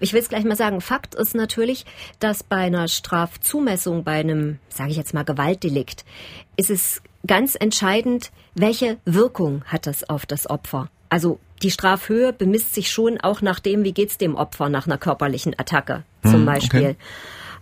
ich 0.00 0.12
will 0.12 0.20
es 0.20 0.28
gleich 0.28 0.44
mal 0.44 0.56
sagen, 0.56 0.82
Fakt 0.82 1.14
ist 1.14 1.34
natürlich, 1.34 1.86
dass 2.18 2.42
bei 2.42 2.56
einer 2.56 2.86
Strafzumessung, 2.86 4.04
bei 4.04 4.20
einem, 4.20 4.58
sage 4.68 4.90
ich 4.90 4.98
jetzt 4.98 5.14
mal, 5.14 5.24
Gewaltdelikt, 5.24 6.04
ist 6.58 6.68
es 6.68 7.00
ganz 7.26 7.56
entscheidend, 7.58 8.30
welche 8.54 8.98
Wirkung 9.06 9.64
hat 9.64 9.86
das 9.86 10.08
auf 10.08 10.26
das 10.26 10.50
Opfer. 10.50 10.90
Also 11.08 11.38
die 11.62 11.70
Strafhöhe 11.70 12.34
bemisst 12.34 12.74
sich 12.74 12.90
schon 12.90 13.18
auch 13.18 13.40
nach 13.40 13.58
dem, 13.58 13.84
wie 13.84 13.92
geht's 13.92 14.18
dem 14.18 14.34
Opfer 14.34 14.68
nach 14.68 14.86
einer 14.86 14.98
körperlichen 14.98 15.58
Attacke 15.58 16.04
zum 16.22 16.40
hm, 16.40 16.44
Beispiel. 16.44 16.80
Okay. 16.80 16.96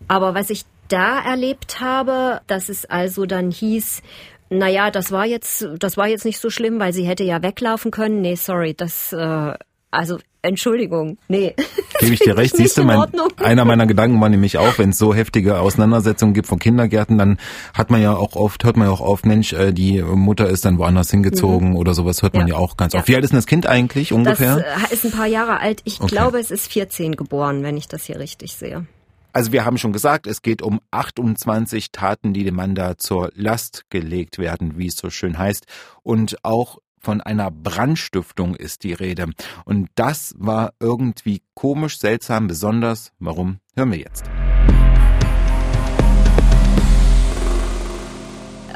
Aber 0.08 0.34
was 0.34 0.50
ich 0.50 0.64
da 0.88 1.20
erlebt 1.20 1.80
habe, 1.80 2.40
dass 2.48 2.68
es 2.68 2.84
also 2.84 3.26
dann 3.26 3.52
hieß, 3.52 4.02
naja, 4.50 4.90
das 4.90 5.12
war 5.12 5.26
jetzt, 5.26 5.68
das 5.78 5.96
war 5.96 6.08
jetzt 6.08 6.24
nicht 6.24 6.40
so 6.40 6.50
schlimm, 6.50 6.80
weil 6.80 6.92
sie 6.92 7.04
hätte 7.04 7.22
ja 7.22 7.42
weglaufen 7.42 7.90
können. 7.90 8.22
Nee, 8.22 8.34
sorry, 8.34 8.74
das, 8.74 9.12
äh, 9.12 9.54
also 9.90 10.18
Entschuldigung, 10.42 11.18
nee. 11.28 11.54
Gebe 12.00 12.14
ich 12.14 12.20
dir 12.20 12.36
recht, 12.36 12.56
siehst 12.56 12.78
du, 12.78 12.84
mein, 12.84 13.02
einer 13.38 13.64
meiner 13.64 13.86
Gedanken 13.86 14.20
war 14.20 14.28
nämlich 14.28 14.58
auch, 14.58 14.78
wenn 14.78 14.90
es 14.90 14.98
so 14.98 15.14
heftige 15.14 15.58
Auseinandersetzungen 15.58 16.32
gibt 16.32 16.46
von 16.46 16.58
Kindergärten, 16.58 17.18
dann 17.18 17.38
hat 17.74 17.90
man 17.90 18.00
ja 18.00 18.14
auch 18.14 18.36
oft, 18.36 18.64
hört 18.64 18.76
man 18.76 18.86
ja 18.86 18.92
auch 18.92 19.00
oft, 19.00 19.26
Mensch, 19.26 19.52
äh, 19.52 19.72
die 19.72 20.00
Mutter 20.00 20.48
ist 20.48 20.64
dann 20.64 20.78
woanders 20.78 21.10
hingezogen 21.10 21.70
mhm. 21.70 21.76
oder 21.76 21.94
sowas, 21.94 22.22
hört 22.22 22.34
man 22.34 22.46
ja, 22.46 22.54
ja 22.54 22.60
auch 22.60 22.76
ganz 22.76 22.92
ja. 22.92 23.00
oft. 23.00 23.08
Wie 23.08 23.16
alt 23.16 23.24
ist 23.24 23.30
denn 23.30 23.38
das 23.38 23.46
Kind 23.46 23.66
eigentlich 23.66 24.12
ungefähr? 24.12 24.56
Das 24.56 24.90
äh, 24.90 24.94
ist 24.94 25.04
ein 25.04 25.10
paar 25.10 25.26
Jahre 25.26 25.60
alt. 25.60 25.80
Ich 25.84 26.00
okay. 26.00 26.14
glaube, 26.14 26.38
es 26.38 26.50
ist 26.50 26.72
14 26.72 27.16
geboren, 27.16 27.62
wenn 27.62 27.76
ich 27.76 27.88
das 27.88 28.04
hier 28.04 28.18
richtig 28.20 28.54
sehe. 28.54 28.86
Also 29.32 29.52
wir 29.52 29.64
haben 29.64 29.78
schon 29.78 29.92
gesagt, 29.92 30.26
es 30.26 30.42
geht 30.42 30.62
um 30.62 30.80
28 30.90 31.92
Taten, 31.92 32.32
die 32.32 32.44
dem 32.44 32.54
Mann 32.54 32.74
da 32.74 32.96
zur 32.96 33.30
Last 33.34 33.84
gelegt 33.90 34.38
werden, 34.38 34.78
wie 34.78 34.86
es 34.86 34.96
so 34.96 35.10
schön 35.10 35.38
heißt. 35.38 35.66
Und 36.02 36.44
auch 36.44 36.78
von 37.00 37.20
einer 37.20 37.50
Brandstiftung 37.50 38.54
ist 38.54 38.84
die 38.84 38.92
Rede. 38.92 39.26
Und 39.64 39.88
das 39.94 40.34
war 40.38 40.72
irgendwie 40.80 41.42
komisch, 41.54 41.98
seltsam, 41.98 42.46
besonders. 42.46 43.12
Warum? 43.18 43.60
Hören 43.76 43.92
wir 43.92 43.98
jetzt. 43.98 44.24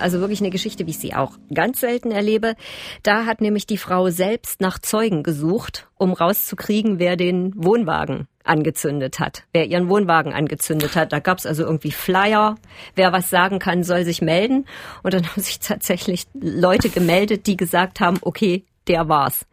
also 0.03 0.21
wirklich 0.21 0.41
eine 0.41 0.51
Geschichte, 0.51 0.87
wie 0.87 0.91
ich 0.91 0.99
sie 0.99 1.15
auch 1.15 1.39
ganz 1.55 1.81
selten 1.81 2.11
erlebe. 2.11 2.57
Da 3.03 3.25
hat 3.25 3.41
nämlich 3.41 3.67
die 3.67 3.79
Frau 3.79 4.11
selbst 4.11 4.61
nach 4.61 4.79
Zeugen 4.81 5.23
gesucht, 5.23 5.89
um 5.97 6.13
rauszukriegen, 6.13 6.99
wer 6.99 7.17
den 7.17 7.53
Wohnwagen 7.55 8.27
angezündet 8.45 9.19
hat, 9.19 9.45
wer 9.53 9.67
ihren 9.67 9.89
Wohnwagen 9.89 10.33
angezündet 10.33 10.97
hat. 10.97 11.13
Da 11.13 11.19
gab 11.19 11.39
es 11.39 11.47
also 11.47 11.65
irgendwie 11.65 11.93
Flyer, 11.93 12.57
wer 12.95 13.13
was 13.13 13.31
sagen 13.31 13.59
kann, 13.59 13.85
soll 13.85 14.05
sich 14.05 14.23
melden. 14.23 14.67
Und 15.03 15.15
dann 15.15 15.27
haben 15.31 15.41
sich 15.41 15.61
tatsächlich 15.61 16.27
Leute 16.35 16.89
gemeldet, 16.89 17.47
die 17.47 17.57
gesagt 17.57 18.01
haben, 18.01 18.19
okay, 18.23 18.65
der 18.89 19.09
war's. 19.09 19.47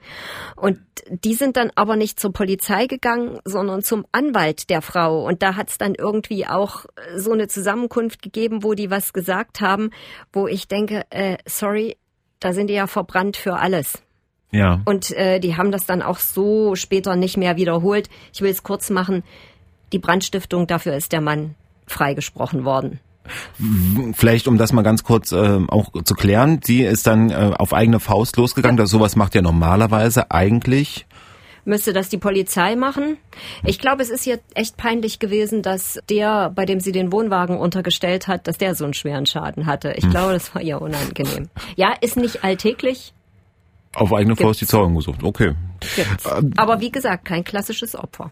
Und 0.55 0.79
die 1.09 1.33
sind 1.33 1.57
dann 1.57 1.71
aber 1.75 1.95
nicht 1.95 2.19
zur 2.19 2.33
Polizei 2.33 2.87
gegangen, 2.87 3.39
sondern 3.45 3.81
zum 3.81 4.05
Anwalt 4.11 4.69
der 4.69 4.81
Frau. 4.81 5.25
Und 5.25 5.41
da 5.41 5.55
hat's 5.55 5.77
dann 5.77 5.95
irgendwie 5.95 6.47
auch 6.47 6.85
so 7.15 7.31
eine 7.31 7.47
Zusammenkunft 7.47 8.21
gegeben, 8.21 8.63
wo 8.63 8.73
die 8.73 8.89
was 8.89 9.13
gesagt 9.13 9.61
haben, 9.61 9.91
wo 10.33 10.47
ich 10.47 10.67
denke, 10.67 11.05
äh, 11.09 11.37
sorry, 11.45 11.97
da 12.39 12.53
sind 12.53 12.67
die 12.67 12.73
ja 12.73 12.87
verbrannt 12.87 13.37
für 13.37 13.57
alles. 13.57 14.01
Ja. 14.51 14.81
Und 14.85 15.11
äh, 15.11 15.39
die 15.39 15.57
haben 15.57 15.71
das 15.71 15.85
dann 15.85 16.01
auch 16.01 16.19
so 16.19 16.75
später 16.75 17.15
nicht 17.15 17.37
mehr 17.37 17.57
wiederholt. 17.57 18.09
Ich 18.33 18.41
will 18.41 18.51
es 18.51 18.63
kurz 18.63 18.89
machen. 18.89 19.23
Die 19.91 19.99
Brandstiftung, 19.99 20.67
dafür 20.67 20.95
ist 20.95 21.11
der 21.11 21.21
Mann 21.21 21.55
freigesprochen 21.87 22.65
worden. 22.65 22.99
Vielleicht, 24.13 24.47
um 24.47 24.57
das 24.57 24.73
mal 24.73 24.81
ganz 24.81 25.03
kurz 25.03 25.31
äh, 25.31 25.59
auch 25.67 25.91
zu 26.03 26.15
klären, 26.15 26.61
sie 26.63 26.83
ist 26.83 27.05
dann 27.05 27.29
äh, 27.29 27.51
auf 27.57 27.73
eigene 27.73 27.99
Faust 27.99 28.37
losgegangen. 28.37 28.77
Ja. 28.77 28.83
Das, 28.83 28.91
sowas 28.91 29.15
macht 29.15 29.35
ja 29.35 29.41
normalerweise 29.41 30.31
eigentlich 30.31 31.05
müsste 31.65 31.93
das 31.93 32.09
die 32.09 32.17
Polizei 32.17 32.75
machen. 32.75 33.17
Ich 33.63 33.79
glaube, 33.79 34.01
es 34.01 34.09
ist 34.09 34.23
hier 34.23 34.39
echt 34.55 34.75
peinlich 34.75 35.19
gewesen, 35.19 35.61
dass 35.61 35.99
der, 36.09 36.49
bei 36.49 36.65
dem 36.65 36.79
sie 36.79 36.91
den 36.91 37.11
Wohnwagen 37.11 37.57
untergestellt 37.57 38.27
hat, 38.27 38.47
dass 38.47 38.57
der 38.57 38.75
so 38.75 38.83
einen 38.83 38.93
schweren 38.93 39.25
Schaden 39.25 39.65
hatte. 39.65 39.93
Ich 39.95 40.05
hm. 40.05 40.09
glaube, 40.09 40.33
das 40.33 40.53
war 40.53 40.61
ihr 40.61 40.81
unangenehm. 40.81 41.49
Ja, 41.75 41.93
ist 42.01 42.17
nicht 42.17 42.43
alltäglich, 42.43 43.13
auf 43.95 44.13
eigene 44.13 44.35
Gibt's. 44.35 44.43
Faust 44.43 44.61
die 44.61 44.67
Zeugen 44.67 44.95
gesucht. 44.95 45.23
Okay. 45.23 45.53
Gibt's. 45.95 46.25
Ähm, 46.25 46.53
Aber 46.57 46.79
wie 46.79 46.91
gesagt, 46.91 47.25
kein 47.25 47.43
klassisches 47.43 47.95
Opfer. 47.95 48.31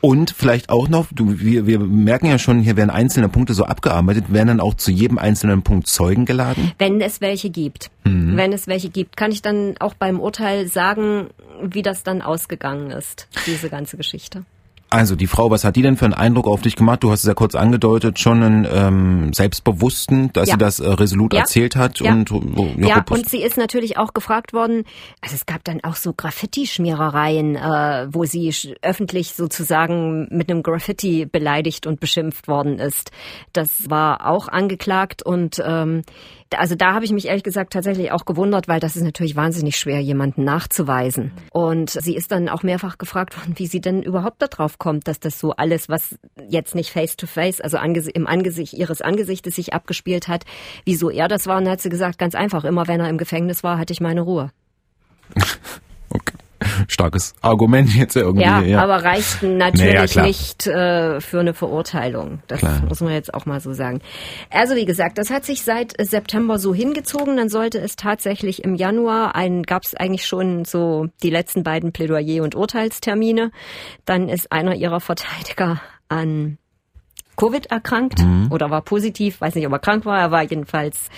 Und 0.00 0.32
vielleicht 0.32 0.68
auch 0.68 0.88
noch, 0.88 1.06
du, 1.12 1.40
wir, 1.40 1.66
wir 1.66 1.78
merken 1.78 2.26
ja 2.26 2.38
schon, 2.38 2.60
hier 2.60 2.76
werden 2.76 2.90
einzelne 2.90 3.28
Punkte 3.28 3.54
so 3.54 3.64
abgearbeitet, 3.64 4.32
werden 4.32 4.48
dann 4.48 4.60
auch 4.60 4.74
zu 4.74 4.90
jedem 4.90 5.18
einzelnen 5.18 5.62
Punkt 5.62 5.86
Zeugen 5.86 6.26
geladen? 6.26 6.72
Wenn 6.78 7.00
es 7.00 7.20
welche 7.20 7.50
gibt. 7.50 7.90
Mhm. 8.04 8.36
Wenn 8.36 8.52
es 8.52 8.66
welche 8.66 8.90
gibt, 8.90 9.16
kann 9.16 9.32
ich 9.32 9.42
dann 9.42 9.76
auch 9.78 9.94
beim 9.94 10.20
Urteil 10.20 10.66
sagen, 10.66 11.28
wie 11.62 11.82
das 11.82 12.02
dann 12.02 12.20
ausgegangen 12.20 12.90
ist, 12.90 13.28
diese 13.46 13.70
ganze 13.70 13.96
Geschichte. 13.96 14.44
Also 14.92 15.16
die 15.16 15.26
Frau, 15.26 15.50
was 15.50 15.64
hat 15.64 15.76
die 15.76 15.82
denn 15.82 15.96
für 15.96 16.04
einen 16.04 16.12
Eindruck 16.12 16.46
auf 16.46 16.60
dich 16.60 16.76
gemacht? 16.76 17.02
Du 17.02 17.10
hast 17.10 17.20
es 17.20 17.26
ja 17.26 17.32
kurz 17.32 17.54
angedeutet, 17.54 18.18
schon 18.18 18.42
einen 18.42 18.68
ähm, 18.70 19.32
Selbstbewussten, 19.32 20.30
dass 20.34 20.48
ja. 20.48 20.54
sie 20.54 20.58
das 20.58 20.80
äh, 20.80 20.88
resolut 20.88 21.32
ja. 21.32 21.40
erzählt 21.40 21.76
hat. 21.76 21.98
Ja. 22.00 22.12
Und, 22.12 22.30
oh, 22.30 22.42
ja, 22.76 22.88
ja 22.88 23.04
und 23.08 23.26
sie 23.26 23.42
ist 23.42 23.56
natürlich 23.56 23.96
auch 23.96 24.12
gefragt 24.12 24.52
worden, 24.52 24.84
also 25.22 25.34
es 25.34 25.46
gab 25.46 25.64
dann 25.64 25.82
auch 25.82 25.96
so 25.96 26.12
Graffiti-Schmierereien, 26.12 27.56
äh, 27.56 28.08
wo 28.10 28.24
sie 28.24 28.54
öffentlich 28.82 29.32
sozusagen 29.34 30.28
mit 30.30 30.50
einem 30.50 30.62
Graffiti 30.62 31.24
beleidigt 31.24 31.86
und 31.86 31.98
beschimpft 31.98 32.46
worden 32.46 32.78
ist. 32.78 33.12
Das 33.54 33.88
war 33.88 34.28
auch 34.28 34.48
angeklagt 34.48 35.22
und 35.22 35.62
ähm, 35.64 36.02
also 36.58 36.74
da 36.74 36.94
habe 36.94 37.04
ich 37.04 37.12
mich 37.12 37.26
ehrlich 37.26 37.42
gesagt 37.42 37.72
tatsächlich 37.72 38.12
auch 38.12 38.24
gewundert, 38.24 38.68
weil 38.68 38.80
das 38.80 38.96
ist 38.96 39.02
natürlich 39.02 39.36
wahnsinnig 39.36 39.76
schwer, 39.76 40.00
jemanden 40.00 40.44
nachzuweisen. 40.44 41.32
Und 41.50 41.90
sie 41.90 42.14
ist 42.16 42.32
dann 42.32 42.48
auch 42.48 42.62
mehrfach 42.62 42.98
gefragt 42.98 43.36
worden, 43.36 43.54
wie 43.56 43.66
sie 43.66 43.80
denn 43.80 44.02
überhaupt 44.02 44.42
darauf 44.42 44.78
kommt, 44.78 45.08
dass 45.08 45.20
das 45.20 45.38
so 45.38 45.52
alles, 45.52 45.88
was 45.88 46.18
jetzt 46.48 46.74
nicht 46.74 46.90
face 46.90 47.16
to 47.16 47.26
face, 47.26 47.60
also 47.60 47.78
im 47.78 48.26
Angesicht 48.26 48.74
ihres 48.74 49.02
Angesichtes 49.02 49.56
sich 49.56 49.74
abgespielt 49.74 50.28
hat, 50.28 50.44
wieso 50.84 51.10
er 51.10 51.28
das 51.28 51.46
war. 51.46 51.58
Und 51.58 51.64
dann 51.64 51.72
hat 51.72 51.80
sie 51.80 51.90
gesagt, 51.90 52.18
ganz 52.18 52.34
einfach, 52.34 52.64
immer 52.64 52.86
wenn 52.88 53.00
er 53.00 53.08
im 53.08 53.18
Gefängnis 53.18 53.62
war, 53.62 53.78
hatte 53.78 53.92
ich 53.92 54.00
meine 54.00 54.22
Ruhe. 54.22 54.50
Starkes 56.92 57.34
Argument 57.40 57.94
jetzt 57.94 58.16
irgendwie. 58.16 58.42
Ja, 58.44 58.60
ja. 58.60 58.82
aber 58.82 59.04
reicht 59.04 59.42
natürlich 59.42 60.14
naja, 60.14 60.26
nicht 60.26 60.66
äh, 60.66 61.20
für 61.20 61.40
eine 61.40 61.54
Verurteilung. 61.54 62.42
Das 62.46 62.60
klar. 62.60 62.82
muss 62.88 63.00
man 63.00 63.12
jetzt 63.12 63.34
auch 63.34 63.46
mal 63.46 63.60
so 63.60 63.72
sagen. 63.72 64.00
Also 64.50 64.76
wie 64.76 64.84
gesagt, 64.84 65.18
das 65.18 65.30
hat 65.30 65.44
sich 65.44 65.62
seit 65.62 65.94
September 65.98 66.58
so 66.58 66.74
hingezogen. 66.74 67.36
Dann 67.36 67.48
sollte 67.48 67.78
es 67.78 67.96
tatsächlich 67.96 68.64
im 68.64 68.74
Januar 68.74 69.32
gab 69.66 69.82
es 69.84 69.94
eigentlich 69.94 70.26
schon 70.26 70.64
so 70.64 71.08
die 71.22 71.30
letzten 71.30 71.62
beiden 71.62 71.92
Plädoyer- 71.92 72.42
und 72.42 72.54
Urteilstermine. 72.54 73.50
Dann 74.04 74.28
ist 74.28 74.52
einer 74.52 74.74
ihrer 74.74 75.00
Verteidiger 75.00 75.80
an 76.08 76.58
Covid 77.36 77.66
erkrankt 77.66 78.20
mhm. 78.20 78.48
oder 78.50 78.70
war 78.70 78.82
positiv, 78.82 79.40
weiß 79.40 79.54
nicht, 79.54 79.66
ob 79.66 79.72
er 79.72 79.78
krank 79.78 80.04
war, 80.04 80.18
er 80.18 80.30
war 80.30 80.42
jedenfalls 80.42 81.08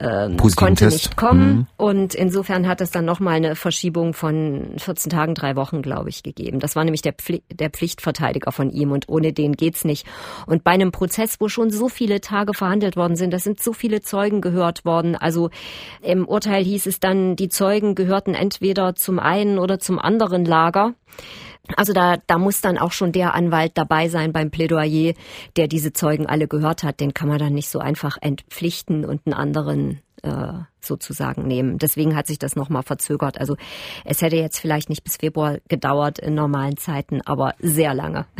ähm, 0.00 0.36
konnte 0.36 0.84
Test. 0.84 0.96
nicht 0.96 1.16
kommen. 1.16 1.48
Mhm. 1.48 1.66
Und 1.76 2.14
insofern 2.14 2.66
hat 2.68 2.80
es 2.80 2.90
dann 2.90 3.04
nochmal 3.04 3.34
eine 3.34 3.56
Verschiebung 3.56 4.14
von 4.14 4.74
14 4.76 5.10
Tagen, 5.10 5.34
drei 5.34 5.56
Wochen, 5.56 5.82
glaube 5.82 6.08
ich, 6.08 6.22
gegeben. 6.22 6.60
Das 6.60 6.76
war 6.76 6.84
nämlich 6.84 7.02
der, 7.02 7.12
Pfli 7.12 7.42
der 7.52 7.70
Pflichtverteidiger 7.70 8.52
von 8.52 8.70
ihm 8.70 8.92
und 8.92 9.08
ohne 9.08 9.32
den 9.32 9.54
geht's 9.54 9.84
nicht. 9.84 10.06
Und 10.46 10.64
bei 10.64 10.72
einem 10.72 10.92
Prozess, 10.92 11.40
wo 11.40 11.48
schon 11.48 11.70
so 11.70 11.88
viele 11.88 12.20
Tage 12.20 12.54
verhandelt 12.54 12.96
worden 12.96 13.16
sind, 13.16 13.32
da 13.32 13.38
sind 13.38 13.60
so 13.62 13.72
viele 13.72 14.00
Zeugen 14.00 14.40
gehört 14.40 14.84
worden. 14.84 15.16
Also 15.16 15.50
im 16.02 16.26
Urteil 16.26 16.64
hieß 16.64 16.86
es 16.86 17.00
dann, 17.00 17.36
die 17.36 17.48
Zeugen 17.48 17.94
gehörten 17.94 18.34
entweder 18.34 18.94
zum 18.94 19.18
einen 19.18 19.58
oder 19.58 19.78
zum 19.78 19.98
anderen 19.98 20.44
Lager. 20.44 20.94
Also 21.76 21.92
da, 21.92 22.16
da 22.26 22.38
muss 22.38 22.60
dann 22.60 22.78
auch 22.78 22.92
schon 22.92 23.12
der 23.12 23.34
Anwalt 23.34 23.72
dabei 23.74 24.08
sein 24.08 24.32
beim 24.32 24.50
Plädoyer, 24.50 25.14
der 25.56 25.68
diese 25.68 25.92
Zeugen 25.92 26.26
alle 26.26 26.48
gehört 26.48 26.82
hat. 26.82 27.00
Den 27.00 27.14
kann 27.14 27.28
man 27.28 27.38
dann 27.38 27.54
nicht 27.54 27.68
so 27.68 27.78
einfach 27.78 28.18
entpflichten 28.20 29.04
und 29.04 29.22
einen 29.26 29.34
anderen 29.34 30.00
äh, 30.22 30.52
sozusagen 30.80 31.46
nehmen. 31.46 31.78
Deswegen 31.78 32.16
hat 32.16 32.26
sich 32.26 32.38
das 32.38 32.56
nochmal 32.56 32.82
verzögert. 32.82 33.38
Also 33.38 33.56
es 34.04 34.22
hätte 34.22 34.36
jetzt 34.36 34.58
vielleicht 34.58 34.88
nicht 34.88 35.04
bis 35.04 35.16
Februar 35.16 35.58
gedauert 35.68 36.18
in 36.18 36.34
normalen 36.34 36.76
Zeiten, 36.76 37.20
aber 37.24 37.54
sehr 37.60 37.94
lange. 37.94 38.26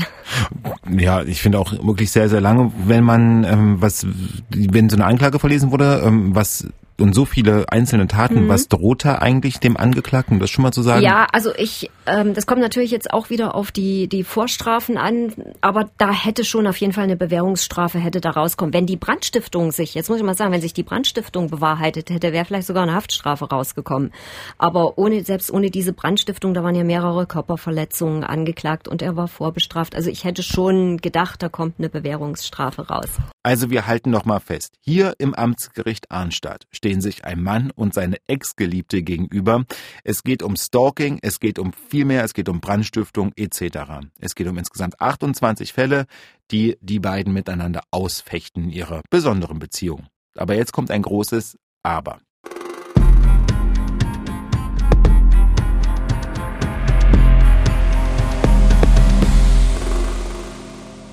Ja, 0.91 1.23
ich 1.23 1.41
finde 1.41 1.59
auch 1.59 1.73
wirklich 1.85 2.11
sehr, 2.11 2.29
sehr 2.29 2.41
lange, 2.41 2.73
wenn 2.87 3.05
man 3.05 3.45
ähm, 3.45 3.81
was, 3.81 4.07
wenn 4.51 4.89
so 4.89 4.97
eine 4.97 5.07
Anklage 5.07 5.39
verlesen 5.39 5.71
wurde, 5.71 6.03
ähm, 6.05 6.35
was 6.35 6.69
und 7.01 7.15
so 7.15 7.25
viele 7.25 7.67
einzelne 7.71 8.07
Taten. 8.07 8.45
Mhm. 8.45 8.49
Was 8.49 8.69
droht 8.69 9.05
da 9.05 9.17
eigentlich 9.17 9.61
dem 9.61 9.77
Angeklagten, 9.77 10.39
das 10.41 10.51
schon 10.51 10.63
mal 10.63 10.73
zu 10.73 10.83
sagen? 10.83 11.03
Ja, 11.03 11.27
also 11.33 11.55
ich, 11.57 11.91
ähm, 12.07 12.35
das 12.35 12.47
kommt 12.47 12.61
natürlich 12.61 12.91
jetzt 12.91 13.13
auch 13.13 13.31
wieder 13.31 13.55
auf 13.55 13.71
die, 13.71 14.09
die 14.09 14.25
Vorstrafen 14.25 14.99
an, 14.99 15.33
aber 15.61 15.89
da 15.99 16.13
hätte 16.13 16.45
schon 16.45 16.67
auf 16.67 16.77
jeden 16.79 16.93
Fall 16.93 17.05
eine 17.05 17.17
Bewährungsstrafe 17.17 17.99
hätte 17.99 18.21
da 18.21 18.31
rauskommen. 18.31 18.75
Wenn 18.75 18.87
die 18.87 18.97
Brandstiftung 18.97 19.73
sich, 19.73 19.95
jetzt 19.95 20.09
muss 20.09 20.19
ich 20.19 20.25
mal 20.25 20.35
sagen, 20.35 20.53
wenn 20.53 20.61
sich 20.61 20.75
die 20.75 20.83
Brandstiftung 20.83 21.49
bewahrheitet 21.51 22.11
hätte, 22.11 22.33
wäre 22.33 22.45
vielleicht 22.45 22.67
sogar 22.67 22.83
eine 22.83 22.95
Haftstrafe 22.95 23.49
rausgekommen. 23.49 24.13
Aber 24.59 24.99
ohne, 24.99 25.23
selbst 25.25 25.53
ohne 25.53 25.71
diese 25.71 25.93
Brandstiftung, 25.93 26.55
da 26.55 26.65
waren 26.65 26.75
ja 26.75 26.85
mehrere 26.85 27.27
Körperverletzungen 27.27 28.25
angeklagt 28.25 28.89
und 28.89 29.03
er 29.03 29.17
war 29.17 29.29
vorbestraft. 29.29 29.95
Also 29.95 30.11
ich 30.11 30.25
hätte 30.25 30.43
schon 30.43 30.99
gedacht, 30.99 31.43
da 31.43 31.49
kommt 31.49 31.77
eine 31.79 31.89
Bewährungsstrafe 31.89 32.89
raus. 32.89 33.09
Also 33.45 33.71
wir 33.71 33.87
halten 33.87 34.11
noch 34.11 34.25
mal 34.25 34.41
fest. 34.41 34.75
Hier 34.81 35.15
im 35.19 35.35
Amtsgericht 35.35 36.11
Arnstadt 36.11 36.67
steht 36.73 36.88
stehen 36.89 37.03
sich 37.03 37.27
ein 37.27 37.43
Mann 37.43 37.71
und 37.71 37.93
seine 37.93 38.17
Ex-Geliebte 38.29 39.03
gegenüber. 39.03 39.67
Es 40.05 40.23
geht 40.23 40.43
um 40.43 40.57
Stalking, 40.57 41.19
es 41.21 41.39
geht 41.39 41.59
um 41.59 41.75
viel 41.75 42.07
mehr, 42.07 42.25
es 42.25 42.33
geht 42.33 42.49
um 42.49 42.63
Brandstiftung 42.63 43.33
etc. 43.37 44.09
Es 44.19 44.35
geht 44.35 44.47
um 44.47 44.57
insgesamt 44.57 44.99
28 44.99 45.75
Fälle, 45.75 46.07
die 46.51 46.79
die 46.81 46.99
beiden 46.99 47.35
miteinander 47.35 47.83
ausfechten 47.91 48.65
in 48.65 48.71
ihrer 48.71 49.03
besonderen 49.11 49.59
Beziehung. 49.59 50.07
Aber 50.35 50.55
jetzt 50.55 50.73
kommt 50.73 50.91
ein 50.91 51.03
großes 51.03 51.59
Aber. 51.83 52.21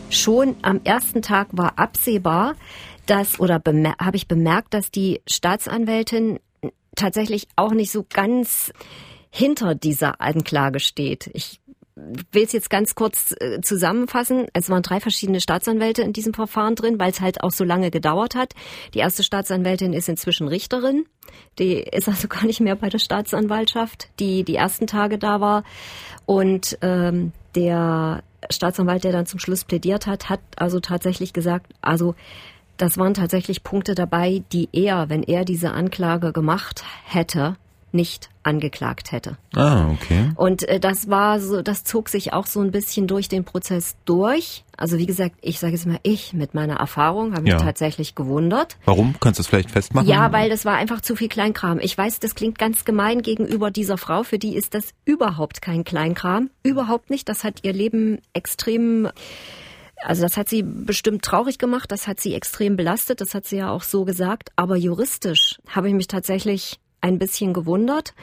Schon 0.10 0.56
am 0.62 0.80
ersten 0.86 1.22
Tag 1.22 1.50
war 1.52 1.78
absehbar, 1.78 2.56
dass 3.06 3.40
oder 3.40 3.62
habe 4.00 4.18
ich 4.18 4.28
bemerkt, 4.28 4.74
dass 4.74 4.92
die 4.92 5.22
Staatsanwältin 5.28 6.40
tatsächlich 6.96 7.48
auch 7.56 7.72
nicht 7.72 7.92
so 7.92 8.06
ganz 8.08 8.72
hinter 9.30 9.76
dieser 9.76 10.22
Anklage 10.22 10.80
steht. 10.80 11.30
Ich 11.34 11.60
will 11.96 12.44
es 12.44 12.52
jetzt 12.52 12.70
ganz 12.70 12.96
kurz 12.96 13.34
äh, 13.40 13.62
zusammenfassen. 13.62 14.48
Es 14.54 14.70
waren 14.70 14.84
drei 14.84 15.00
verschiedene 15.00 15.40
Staatsanwälte 15.40 16.02
in 16.02 16.12
diesem 16.12 16.34
Verfahren 16.34 16.76
drin, 16.76 17.00
weil 17.00 17.12
es 17.12 17.22
halt 17.22 17.42
auch 17.42 17.52
so 17.52 17.64
lange 17.64 17.90
gedauert 17.90 18.36
hat. 18.36 18.54
Die 18.94 19.00
erste 19.00 19.24
Staatsanwältin 19.24 19.94
ist 19.94 20.10
inzwischen 20.10 20.48
Richterin. 20.48 21.06
Die 21.58 21.76
ist 21.76 22.08
also 22.10 22.28
gar 22.28 22.46
nicht 22.46 22.60
mehr 22.60 22.76
bei 22.76 22.90
der 22.90 23.00
Staatsanwaltschaft, 23.00 24.10
die 24.20 24.44
die 24.44 24.56
ersten 24.56 24.88
Tage 24.88 25.18
da 25.18 25.40
war. 25.40 25.64
Und 26.26 26.78
ähm, 26.82 27.32
der 27.56 28.24
Staatsanwalt, 28.50 29.04
der 29.04 29.14
dann 29.14 29.26
zum 29.26 29.40
Schluss 29.40 29.64
plädiert 29.64 30.06
hat, 30.06 30.30
hat 30.30 30.42
also 30.58 30.80
tatsächlich 30.80 31.32
gesagt, 31.34 31.72
also 31.82 32.16
das 32.78 32.98
waren 32.98 33.14
tatsächlich 33.14 33.64
Punkte 33.64 33.96
dabei, 33.96 34.44
die 34.52 34.70
er, 34.72 35.10
wenn 35.10 35.24
er 35.24 35.46
diese 35.46 35.72
Anklage 35.72 36.34
gemacht 36.34 36.84
hätte, 37.06 37.56
nicht 37.96 38.30
angeklagt 38.44 39.12
hätte. 39.12 39.38
Ah, 39.56 39.90
okay. 39.90 40.32
Und 40.36 40.68
äh, 40.68 40.80
das 40.80 41.10
war 41.10 41.40
so, 41.40 41.64
das 41.64 41.84
zog 41.84 42.10
sich 42.10 42.34
auch 42.34 42.46
so 42.46 42.62
ein 42.62 42.70
bisschen 42.70 43.08
durch 43.08 43.28
den 43.28 43.44
Prozess 43.44 43.96
durch. 44.06 44.64
Also 44.78 45.00
wie 45.00 45.08
gesagt, 45.08 45.36
ich 45.42 45.60
sage 45.60 45.74
es 45.74 45.86
mal, 45.88 46.00
ich 46.04 46.34
mit 46.34 46.54
meiner 46.54 46.76
Erfahrung 46.76 47.32
habe 47.32 47.44
mich 47.44 47.54
ja. 47.54 47.60
tatsächlich 47.60 48.14
gewundert. 48.14 48.78
Warum? 48.86 49.16
Kannst 49.20 49.40
du 49.40 49.42
es 49.42 49.48
vielleicht 49.48 49.72
festmachen? 49.72 50.08
Ja, 50.08 50.32
weil 50.32 50.50
das 50.50 50.66
war 50.66 50.76
einfach 50.76 51.02
zu 51.02 51.16
viel 51.16 51.30
Kleinkram. 51.30 51.80
Ich 51.80 51.98
weiß, 51.98 52.20
das 52.20 52.36
klingt 52.36 52.60
ganz 52.60 52.86
gemein 52.86 53.24
gegenüber 53.24 53.72
dieser 53.72 53.98
Frau. 53.98 54.24
Für 54.24 54.38
die 54.38 54.56
ist 54.56 54.76
das 54.76 54.94
überhaupt 55.06 55.62
kein 55.62 55.84
Kleinkram. 55.84 56.52
Überhaupt 56.62 57.10
nicht. 57.10 57.28
Das 57.30 57.44
hat 57.44 57.64
ihr 57.64 57.74
Leben 57.74 58.20
extrem 58.34 59.08
also 60.06 60.22
das 60.22 60.38
hat 60.38 60.50
sie 60.50 60.64
bestimmt 60.64 61.24
traurig 61.24 61.58
gemacht, 61.58 61.92
das 61.92 62.08
hat 62.08 62.20
sie 62.20 62.34
extrem 62.36 62.76
belastet, 62.76 63.22
das 63.22 63.34
hat 63.34 63.46
sie 63.46 63.58
ja 63.58 63.72
auch 63.72 63.84
so 63.84 64.06
gesagt. 64.06 64.52
Aber 64.56 64.76
juristisch 64.76 65.60
habe 65.68 65.88
ich 65.88 65.94
mich 65.94 66.08
tatsächlich 66.08 66.80
ein 67.02 67.20
bisschen 67.20 67.54
gewundert. 67.54 68.14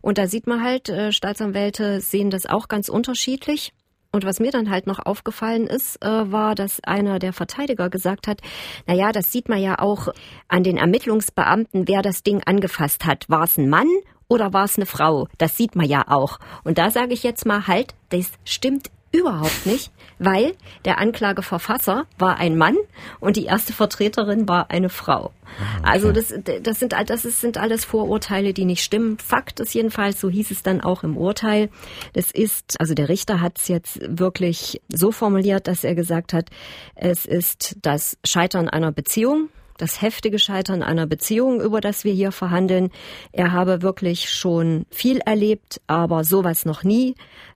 Und 0.00 0.18
da 0.18 0.26
sieht 0.26 0.46
man 0.46 0.62
halt, 0.62 0.88
äh, 0.88 1.12
Staatsanwälte 1.12 2.00
sehen 2.00 2.30
das 2.30 2.46
auch 2.46 2.68
ganz 2.68 2.88
unterschiedlich. 2.88 3.72
Und 4.10 4.24
was 4.24 4.40
mir 4.40 4.50
dann 4.50 4.70
halt 4.70 4.86
noch 4.86 5.04
aufgefallen 5.04 5.66
ist, 5.66 6.02
äh, 6.02 6.32
war, 6.32 6.54
dass 6.54 6.82
einer 6.82 7.18
der 7.18 7.32
Verteidiger 7.32 7.90
gesagt 7.90 8.26
hat, 8.26 8.40
na 8.86 8.94
ja, 8.94 9.12
das 9.12 9.30
sieht 9.30 9.48
man 9.48 9.60
ja 9.60 9.78
auch 9.78 10.08
an 10.48 10.62
den 10.62 10.78
Ermittlungsbeamten, 10.78 11.88
wer 11.88 12.00
das 12.00 12.22
Ding 12.22 12.42
angefasst 12.44 13.04
hat. 13.04 13.28
War 13.28 13.44
es 13.44 13.58
ein 13.58 13.68
Mann 13.68 13.88
oder 14.28 14.52
war 14.52 14.64
es 14.64 14.76
eine 14.76 14.86
Frau? 14.86 15.28
Das 15.36 15.56
sieht 15.56 15.76
man 15.76 15.86
ja 15.86 16.04
auch. 16.08 16.38
Und 16.64 16.78
da 16.78 16.90
sage 16.90 17.12
ich 17.12 17.22
jetzt 17.22 17.44
mal 17.44 17.66
halt, 17.66 17.94
das 18.08 18.30
stimmt 18.44 18.90
Überhaupt 19.10 19.64
nicht, 19.64 19.90
weil 20.18 20.54
der 20.84 20.98
Anklageverfasser 20.98 22.06
war 22.18 22.36
ein 22.36 22.58
Mann 22.58 22.76
und 23.20 23.36
die 23.36 23.46
erste 23.46 23.72
Vertreterin 23.72 24.46
war 24.46 24.70
eine 24.70 24.90
Frau. 24.90 25.32
Ah, 25.46 25.78
okay. 25.78 25.88
Also 25.90 26.12
das, 26.12 26.34
das, 26.62 26.78
sind, 26.78 26.92
das 26.92 27.22
sind 27.22 27.56
alles 27.56 27.86
Vorurteile, 27.86 28.52
die 28.52 28.66
nicht 28.66 28.84
stimmen. 28.84 29.16
Fakt 29.18 29.60
ist 29.60 29.72
jedenfalls, 29.72 30.20
so 30.20 30.28
hieß 30.28 30.50
es 30.50 30.62
dann 30.62 30.82
auch 30.82 31.04
im 31.04 31.16
Urteil, 31.16 31.70
das 32.12 32.30
ist, 32.30 32.78
also 32.80 32.92
der 32.92 33.08
Richter 33.08 33.40
hat 33.40 33.58
es 33.58 33.68
jetzt 33.68 33.98
wirklich 34.02 34.82
so 34.88 35.10
formuliert, 35.10 35.68
dass 35.68 35.84
er 35.84 35.94
gesagt 35.94 36.34
hat, 36.34 36.50
es 36.94 37.24
ist 37.24 37.76
das 37.80 38.18
Scheitern 38.24 38.68
einer 38.68 38.92
Beziehung, 38.92 39.48
das 39.78 40.02
heftige 40.02 40.38
Scheitern 40.38 40.82
einer 40.82 41.06
Beziehung, 41.06 41.60
über 41.60 41.80
das 41.80 42.04
wir 42.04 42.12
hier 42.12 42.32
verhandeln. 42.32 42.90
Er 43.32 43.52
habe 43.52 43.80
wirklich 43.80 44.28
schon 44.30 44.84
viel 44.90 45.18
erlebt, 45.18 45.80
aber 45.86 46.24
sowas 46.24 46.66
noch 46.66 46.84
nie. 46.84 47.14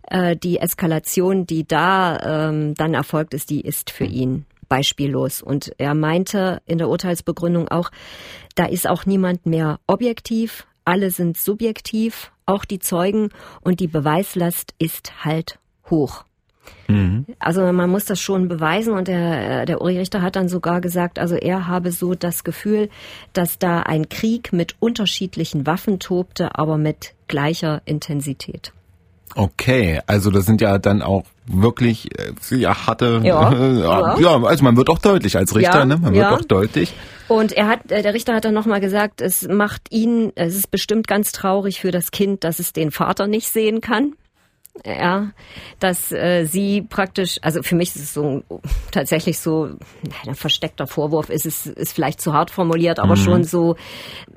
Äh, 0.09 0.37
die 0.37 0.59
Eskalation, 0.59 1.47
die 1.47 1.67
da 1.67 2.49
ähm, 2.49 2.75
dann 2.75 2.95
erfolgt 2.95 3.35
ist, 3.35 3.51
die 3.51 3.61
ist 3.61 3.91
für 3.91 4.05
ihn 4.05 4.47
beispiellos. 4.69 5.43
Und 5.43 5.75
er 5.77 5.95
meinte 5.95 6.63
in 6.65 6.79
der 6.79 6.89
Urteilsbegründung 6.89 7.69
auch, 7.69 7.91
da 8.55 8.65
ist 8.65 8.89
auch 8.89 9.05
niemand 9.05 9.45
mehr 9.45 9.81
objektiv, 9.87 10.67
alle 10.85 11.11
sind 11.11 11.37
subjektiv, 11.37 12.33
auch 12.47 12.65
die 12.65 12.79
Zeugen, 12.79 13.29
und 13.61 13.81
die 13.81 13.87
Beweislast 13.87 14.75
ist 14.79 15.25
halt 15.25 15.59
hoch. 15.91 16.25
Mhm. 16.89 17.27
Also 17.39 17.73
man 17.73 17.91
muss 17.91 18.05
das 18.05 18.21
schon 18.21 18.49
beweisen 18.49 18.93
und 18.95 19.09
der, 19.09 19.67
der 19.67 19.81
Uri-Richter 19.81 20.23
hat 20.23 20.37
dann 20.37 20.49
sogar 20.49 20.81
gesagt, 20.81 21.19
also 21.19 21.35
er 21.35 21.67
habe 21.67 21.93
so 21.93 22.15
das 22.15 22.45
Gefühl, 22.45 22.89
dass 23.33 23.59
da 23.59 23.81
ein 23.81 24.09
Krieg 24.09 24.53
mit 24.53 24.77
unterschiedlichen 24.81 25.67
Waffen 25.67 25.99
tobte, 25.99 26.57
aber 26.59 26.77
mit 26.77 27.15
gleicher 27.29 27.83
Intensität. 27.85 28.73
Okay, 29.35 30.01
also 30.07 30.31
das 30.31 30.45
sind 30.45 30.61
ja 30.61 30.79
dann 30.79 31.01
auch 31.01 31.25
wirklich 31.47 32.11
äh, 32.19 32.57
ja 32.57 32.87
harte 32.87 33.23
ja, 33.25 33.53
äh, 33.53 33.81
ja. 33.81 34.19
ja, 34.19 34.43
also 34.43 34.63
man 34.63 34.77
wird 34.77 34.91
auch 34.91 34.99
deutlich 34.99 35.39
als 35.39 35.55
Richter, 35.55 35.81
ja, 35.81 35.85
ne? 35.87 35.97
Man 35.97 36.13
wird 36.13 36.27
auch 36.27 36.43
deutlich. 36.43 36.93
Und 37.29 37.53
er 37.53 37.67
hat 37.67 37.91
äh, 37.91 38.03
der 38.03 38.13
Richter 38.13 38.35
hat 38.35 38.45
dann 38.45 38.53
nochmal 38.53 38.81
gesagt, 38.81 39.23
es 39.23 39.49
macht 39.49 39.91
ihn, 39.91 40.33
es 40.35 40.55
ist 40.55 40.71
bestimmt 40.71 41.09
ganz 41.09 41.33
traurig 41.33 41.81
für 41.81 41.91
das 41.91 42.11
Kind, 42.11 42.45
dass 42.45 42.59
es 42.59 42.75
den 42.75 42.91
Vater 42.91 43.27
nicht 43.27 43.49
sehen 43.49 43.81
kann 43.81 44.13
ja, 44.87 45.33
dass 45.81 46.13
äh, 46.13 46.47
sie 46.47 46.83
praktisch, 46.83 47.39
also 47.43 47.63
für 47.63 47.75
mich 47.75 47.95
ist 47.95 48.03
es 48.03 48.15
so 48.15 48.43
tatsächlich 48.91 49.39
so 49.39 49.77
ein 50.27 50.35
versteckter 50.35 50.87
Vorwurf, 50.87 51.29
ist 51.29 51.45
es 51.45 51.67
ist 51.67 51.93
vielleicht 51.93 52.21
zu 52.23 52.33
hart 52.33 52.51
formuliert, 52.51 52.99
aber 52.99 53.17
mhm. 53.17 53.21
schon 53.21 53.45
so 53.45 53.77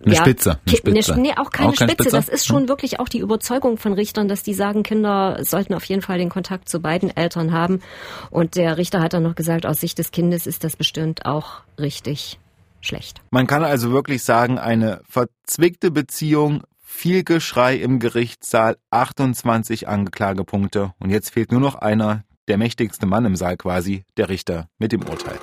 eine 0.03 0.13
ja, 0.13 0.21
Spitze, 0.21 0.59
eine 0.67 0.77
Spitze. 0.77 1.19
Nee, 1.19 1.33
auch 1.37 1.51
keine 1.51 1.69
auch 1.69 1.75
Spitze. 1.75 1.93
Spitze. 1.93 2.09
Das 2.11 2.27
ist 2.27 2.45
schon 2.45 2.63
mhm. 2.63 2.67
wirklich 2.67 2.99
auch 2.99 3.07
die 3.07 3.19
Überzeugung 3.19 3.77
von 3.77 3.93
Richtern, 3.93 4.27
dass 4.27 4.43
die 4.43 4.53
sagen, 4.53 4.83
Kinder 4.83 5.39
sollten 5.41 5.73
auf 5.73 5.85
jeden 5.85 6.01
Fall 6.01 6.17
den 6.17 6.29
Kontakt 6.29 6.67
zu 6.67 6.81
beiden 6.81 7.15
Eltern 7.15 7.53
haben. 7.53 7.79
Und 8.29 8.55
der 8.55 8.77
Richter 8.77 9.01
hat 9.01 9.13
dann 9.13 9.23
noch 9.23 9.35
gesagt, 9.35 9.65
aus 9.65 9.79
Sicht 9.79 9.97
des 9.99 10.11
Kindes 10.11 10.47
ist 10.47 10.65
das 10.65 10.75
bestimmt 10.75 11.25
auch 11.25 11.61
richtig 11.79 12.39
schlecht. 12.81 13.21
Man 13.31 13.47
kann 13.47 13.63
also 13.63 13.91
wirklich 13.91 14.23
sagen, 14.23 14.59
eine 14.59 15.01
verzwickte 15.07 15.91
Beziehung 15.91 16.63
viel 16.95 17.23
Geschrei 17.23 17.75
im 17.75 17.99
Gerichtssaal, 17.99 18.77
28 18.89 19.87
Anklagepunkte 19.87 20.93
und 20.99 21.09
jetzt 21.09 21.31
fehlt 21.31 21.51
nur 21.51 21.61
noch 21.61 21.75
einer, 21.75 22.23
der 22.47 22.57
mächtigste 22.57 23.05
Mann 23.05 23.25
im 23.25 23.35
Saal 23.35 23.57
quasi, 23.57 24.05
der 24.17 24.29
Richter 24.29 24.69
mit 24.79 24.91
dem 24.91 25.03
Urteil. 25.03 25.39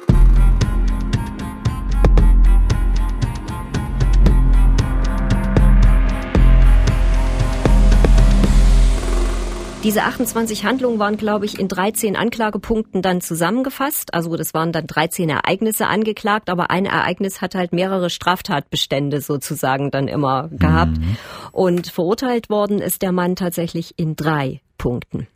Diese 9.82 10.04
28 10.04 10.64
Handlungen 10.64 11.00
waren, 11.00 11.16
glaube 11.16 11.44
ich, 11.44 11.58
in 11.58 11.66
13 11.66 12.14
Anklagepunkten 12.14 13.02
dann 13.02 13.20
zusammengefasst. 13.20 14.14
Also 14.14 14.36
das 14.36 14.54
waren 14.54 14.70
dann 14.70 14.86
13 14.86 15.28
Ereignisse 15.28 15.88
angeklagt, 15.88 16.50
aber 16.50 16.70
ein 16.70 16.86
Ereignis 16.86 17.40
hat 17.40 17.56
halt 17.56 17.72
mehrere 17.72 18.08
Straftatbestände 18.08 19.20
sozusagen 19.20 19.90
dann 19.90 20.06
immer 20.06 20.48
gehabt. 20.52 20.98
Mhm. 20.98 21.16
Und 21.50 21.88
verurteilt 21.88 22.48
worden 22.48 22.78
ist 22.78 23.02
der 23.02 23.10
Mann 23.10 23.34
tatsächlich 23.34 23.98
in 23.98 24.14
drei 24.14 24.60
Punkten. 24.78 25.26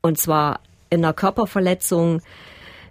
Und 0.00 0.16
zwar 0.16 0.60
in 0.90 1.04
einer 1.04 1.12
Körperverletzung 1.12 2.22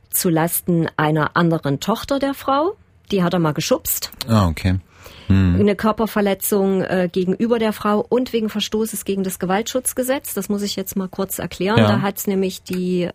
zu 0.10 0.30
Lasten 0.30 0.90
einer 0.98 1.38
anderen 1.38 1.80
Tochter 1.80 2.20
der 2.20 2.34
Frau. 2.34 2.76
Die 3.12 3.24
hat 3.24 3.34
er 3.34 3.40
mal 3.40 3.54
geschubst. 3.54 4.12
Ah, 4.28 4.50
okay 4.50 4.80
hm. 5.28 5.60
eine 5.60 5.76
Körperverletzung 5.76 6.82
äh, 6.82 7.10
gegenüber 7.12 7.60
der 7.60 7.74
Frau 7.74 8.06
und 8.08 8.34
wegen 8.34 8.50
Verstoßes 8.50 9.06
gegen 9.06 9.24
das 9.24 9.40
Gewaltschutzgesetz. 9.40 10.34
Das 10.34 10.50
muss 10.50 10.62
ich 10.62 10.76
jetzt 10.76 10.96
mal 10.96 11.08
kurz 11.08 11.40
erklären. 11.40 11.78
Ja. 11.78 11.88
Da 11.88 12.02
hat 12.02 12.18
es 12.18 12.28
nämlich 12.28 12.64
die 12.64 13.10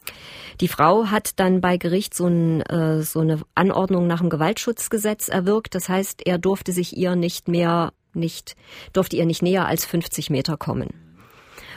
die 0.60 0.68
Frau 0.68 1.06
hat 1.06 1.38
dann 1.40 1.60
bei 1.60 1.76
Gericht 1.76 2.14
so, 2.14 2.26
ein, 2.26 2.60
äh, 2.62 3.02
so 3.02 3.20
eine 3.20 3.40
Anordnung 3.54 4.06
nach 4.06 4.20
dem 4.20 4.30
Gewaltschutzgesetz 4.30 5.28
erwirkt. 5.28 5.74
Das 5.74 5.88
heißt, 5.88 6.26
er 6.26 6.38
durfte 6.38 6.72
sich 6.72 6.96
ihr 6.96 7.16
nicht 7.16 7.48
mehr 7.48 7.92
nicht 8.14 8.56
durfte 8.92 9.16
ihr 9.16 9.24
nicht 9.24 9.42
näher 9.42 9.66
als 9.66 9.86
50 9.86 10.28
Meter 10.28 10.58
kommen. 10.58 10.90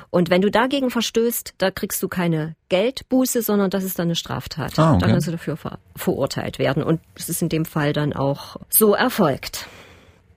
Und 0.09 0.29
wenn 0.29 0.41
du 0.41 0.49
dagegen 0.49 0.91
verstößt, 0.91 1.55
da 1.57 1.71
kriegst 1.71 2.01
du 2.01 2.07
keine 2.07 2.55
Geldbuße, 2.69 3.41
sondern 3.41 3.69
das 3.69 3.83
ist 3.83 3.99
dann 3.99 4.07
eine 4.07 4.15
Straftat. 4.15 4.77
Ah, 4.79 4.93
okay. 4.93 5.01
Da 5.01 5.07
kannst 5.07 5.27
du 5.27 5.31
dafür 5.31 5.57
ver 5.57 5.79
verurteilt 5.95 6.59
werden. 6.59 6.83
Und 6.83 7.01
es 7.15 7.29
ist 7.29 7.41
in 7.41 7.49
dem 7.49 7.65
Fall 7.65 7.91
dann 7.91 8.13
auch 8.13 8.57
so 8.69 8.93
erfolgt. 8.93 9.67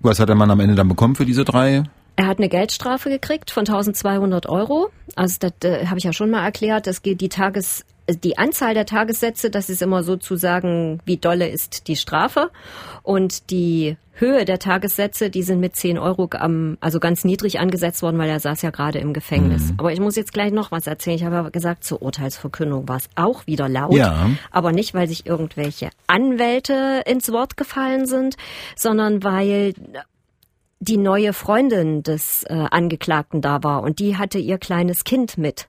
Was 0.00 0.20
hat 0.20 0.28
der 0.28 0.36
Mann 0.36 0.50
am 0.50 0.60
Ende 0.60 0.74
dann 0.74 0.88
bekommen 0.88 1.16
für 1.16 1.26
diese 1.26 1.44
drei? 1.44 1.84
Er 2.16 2.26
hat 2.26 2.38
eine 2.38 2.48
Geldstrafe 2.48 3.10
gekriegt 3.10 3.50
von 3.50 3.60
1200 3.60 4.48
Euro. 4.48 4.90
Also 5.14 5.36
das 5.40 5.52
äh, 5.62 5.86
habe 5.86 5.98
ich 5.98 6.04
ja 6.04 6.12
schon 6.12 6.30
mal 6.30 6.44
erklärt. 6.44 6.86
Das 6.86 7.02
geht 7.02 7.20
die 7.20 7.28
Tages 7.28 7.84
die 8.08 8.38
Anzahl 8.38 8.74
der 8.74 8.86
Tagessätze, 8.86 9.50
das 9.50 9.68
ist 9.68 9.82
immer 9.82 10.02
sozusagen, 10.02 11.00
wie 11.04 11.16
dolle 11.16 11.48
ist 11.48 11.88
die 11.88 11.96
Strafe. 11.96 12.50
Und 13.02 13.50
die 13.50 13.96
Höhe 14.12 14.44
der 14.44 14.58
Tagessätze, 14.58 15.30
die 15.30 15.42
sind 15.42 15.60
mit 15.60 15.76
10 15.76 15.98
Euro 15.98 16.28
am, 16.32 16.76
also 16.80 16.98
ganz 16.98 17.24
niedrig 17.24 17.60
angesetzt 17.60 18.02
worden, 18.02 18.18
weil 18.18 18.28
er 18.28 18.40
saß 18.40 18.62
ja 18.62 18.70
gerade 18.70 18.98
im 18.98 19.12
Gefängnis. 19.12 19.70
Mhm. 19.70 19.74
Aber 19.78 19.92
ich 19.92 20.00
muss 20.00 20.16
jetzt 20.16 20.32
gleich 20.32 20.52
noch 20.52 20.72
was 20.72 20.86
erzählen. 20.86 21.16
Ich 21.16 21.24
habe 21.24 21.36
ja 21.36 21.48
gesagt, 21.50 21.84
zur 21.84 22.02
Urteilsverkündung 22.02 22.88
war 22.88 22.96
es 22.96 23.08
auch 23.14 23.46
wieder 23.46 23.68
laut. 23.68 23.94
Ja. 23.94 24.30
Aber 24.50 24.72
nicht, 24.72 24.94
weil 24.94 25.06
sich 25.08 25.26
irgendwelche 25.26 25.90
Anwälte 26.06 27.02
ins 27.06 27.30
Wort 27.30 27.56
gefallen 27.56 28.06
sind, 28.06 28.36
sondern 28.74 29.22
weil 29.22 29.74
die 30.80 30.96
neue 30.96 31.32
Freundin 31.32 32.02
des 32.02 32.44
äh, 32.44 32.66
Angeklagten 32.70 33.40
da 33.40 33.62
war 33.62 33.82
und 33.82 33.98
die 33.98 34.16
hatte 34.16 34.38
ihr 34.38 34.58
kleines 34.58 35.04
Kind 35.04 35.36
mit 35.36 35.68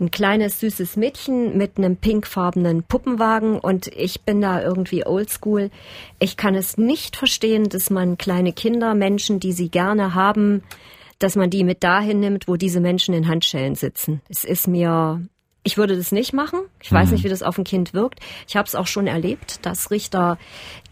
ein 0.00 0.10
kleines 0.10 0.60
süßes 0.60 0.96
Mädchen 0.96 1.56
mit 1.56 1.78
einem 1.78 1.96
pinkfarbenen 1.96 2.82
Puppenwagen 2.84 3.58
und 3.58 3.88
ich 3.88 4.22
bin 4.22 4.40
da 4.40 4.62
irgendwie 4.62 5.06
oldschool. 5.06 5.70
Ich 6.18 6.36
kann 6.36 6.54
es 6.54 6.78
nicht 6.78 7.16
verstehen, 7.16 7.68
dass 7.68 7.90
man 7.90 8.18
kleine 8.18 8.52
Kinder, 8.52 8.94
Menschen, 8.94 9.40
die 9.40 9.52
sie 9.52 9.68
gerne 9.68 10.14
haben, 10.14 10.62
dass 11.18 11.34
man 11.34 11.50
die 11.50 11.64
mit 11.64 11.82
dahin 11.82 12.20
nimmt, 12.20 12.46
wo 12.46 12.56
diese 12.56 12.80
Menschen 12.80 13.14
in 13.14 13.28
Handschellen 13.28 13.74
sitzen. 13.74 14.20
Es 14.28 14.44
ist 14.44 14.68
mir 14.68 15.22
ich 15.64 15.76
würde 15.76 15.96
das 15.96 16.12
nicht 16.12 16.32
machen. 16.32 16.60
Ich 16.80 16.90
weiß 16.90 17.08
mhm. 17.08 17.14
nicht, 17.14 17.24
wie 17.24 17.28
das 17.28 17.42
auf 17.42 17.58
ein 17.58 17.64
Kind 17.64 17.92
wirkt. 17.92 18.20
Ich 18.46 18.56
habe 18.56 18.66
es 18.66 18.74
auch 18.74 18.86
schon 18.86 19.06
erlebt, 19.06 19.66
dass 19.66 19.90
Richter 19.90 20.38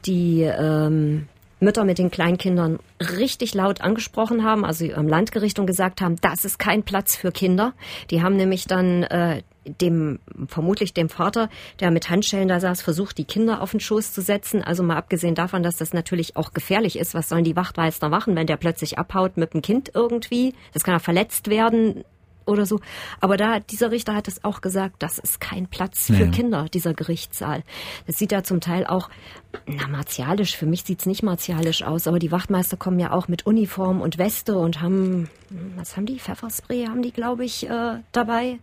die 0.05 0.42
ähm, 0.42 1.29
Mütter 1.61 1.85
mit 1.85 1.99
den 1.99 2.11
Kleinkindern 2.11 2.79
richtig 3.01 3.55
laut 3.55 3.81
angesprochen 3.81 4.45
haben, 4.45 4.64
also 4.64 4.87
am 4.92 5.09
Landgericht 5.09 5.59
und 5.59 5.66
gesagt 5.66 6.01
haben, 6.01 6.16
das 6.21 6.45
ist 6.45 6.59
kein 6.59 6.83
Platz 6.83 7.16
für 7.16 7.33
Kinder. 7.33 7.73
Die 8.11 8.23
haben 8.23 8.37
nämlich 8.37 8.66
dann 8.66 9.05
äh, 9.05 9.42
dem, 9.64 10.19
vermutlich 10.49 10.95
dem 10.95 11.09
Vater, 11.09 11.49
der 11.81 11.90
mit 11.90 12.11
Handschellen 12.11 12.49
da 12.49 12.61
saß, 12.61 12.83
versucht, 12.83 13.19
die 13.19 13.25
Kinder 13.25 13.62
auf 13.62 13.71
den 13.71 13.81
Schoß 13.81 14.12
zu 14.12 14.21
setzen. 14.21 14.62
Also 14.62 14.83
mal 14.83 14.97
abgesehen 14.97 15.35
davon, 15.35 15.62
dass 15.62 15.77
das 15.77 15.92
natürlich 15.92 16.37
auch 16.37 16.53
gefährlich 16.53 16.99
ist. 16.99 17.14
Was 17.14 17.29
sollen 17.29 17.45
die 17.45 17.57
Wachtmeister 17.57 18.09
machen, 18.09 18.37
wenn 18.37 18.47
der 18.47 18.57
plötzlich 18.57 18.99
abhaut 18.99 19.37
mit 19.37 19.55
dem 19.55 19.62
Kind 19.62 19.90
irgendwie? 19.95 20.55
Das 20.73 20.85
kann 20.85 20.95
ja 20.95 20.99
verletzt 20.99 21.49
werden 21.49 22.05
oder 22.46 22.66
so. 22.66 22.80
Aber 23.20 23.37
da, 23.37 23.61
dieser 23.61 23.90
Richter 23.90 24.14
hat 24.14 24.28
es 24.28 24.44
auch 24.44 24.61
gesagt, 24.61 24.96
das 25.00 25.18
ist 25.18 25.40
kein 25.40 25.66
Platz 25.66 26.06
für 26.06 26.12
nee. 26.12 26.30
Kinder, 26.30 26.66
dieser 26.72 26.94
Gerichtssaal. 26.94 27.62
Das 28.06 28.18
sieht 28.18 28.32
ja 28.32 28.42
zum 28.42 28.61
Teil 28.61 28.87
auch, 28.87 29.11
na, 29.66 29.88
martialisch, 29.88 30.56
für 30.56 30.66
mich 30.66 30.82
sieht's 30.85 31.06
nicht 31.06 31.22
martialisch 31.22 31.82
aus, 31.82 32.06
aber 32.06 32.18
die 32.18 32.30
Wachtmeister 32.30 32.76
kommen 32.76 33.00
ja 33.00 33.12
auch 33.12 33.28
mit 33.28 33.46
Uniform 33.46 34.00
und 34.00 34.18
Weste 34.18 34.56
und 34.56 34.80
haben, 34.80 35.28
was 35.76 35.96
haben 35.96 36.06
die? 36.06 36.18
Pfefferspray 36.18 36.87
haben 36.87 37.02
die, 37.02 37.12
glaube 37.12 37.44
ich, 37.44 37.68
äh, 37.68 37.98
dabei. 38.12 38.59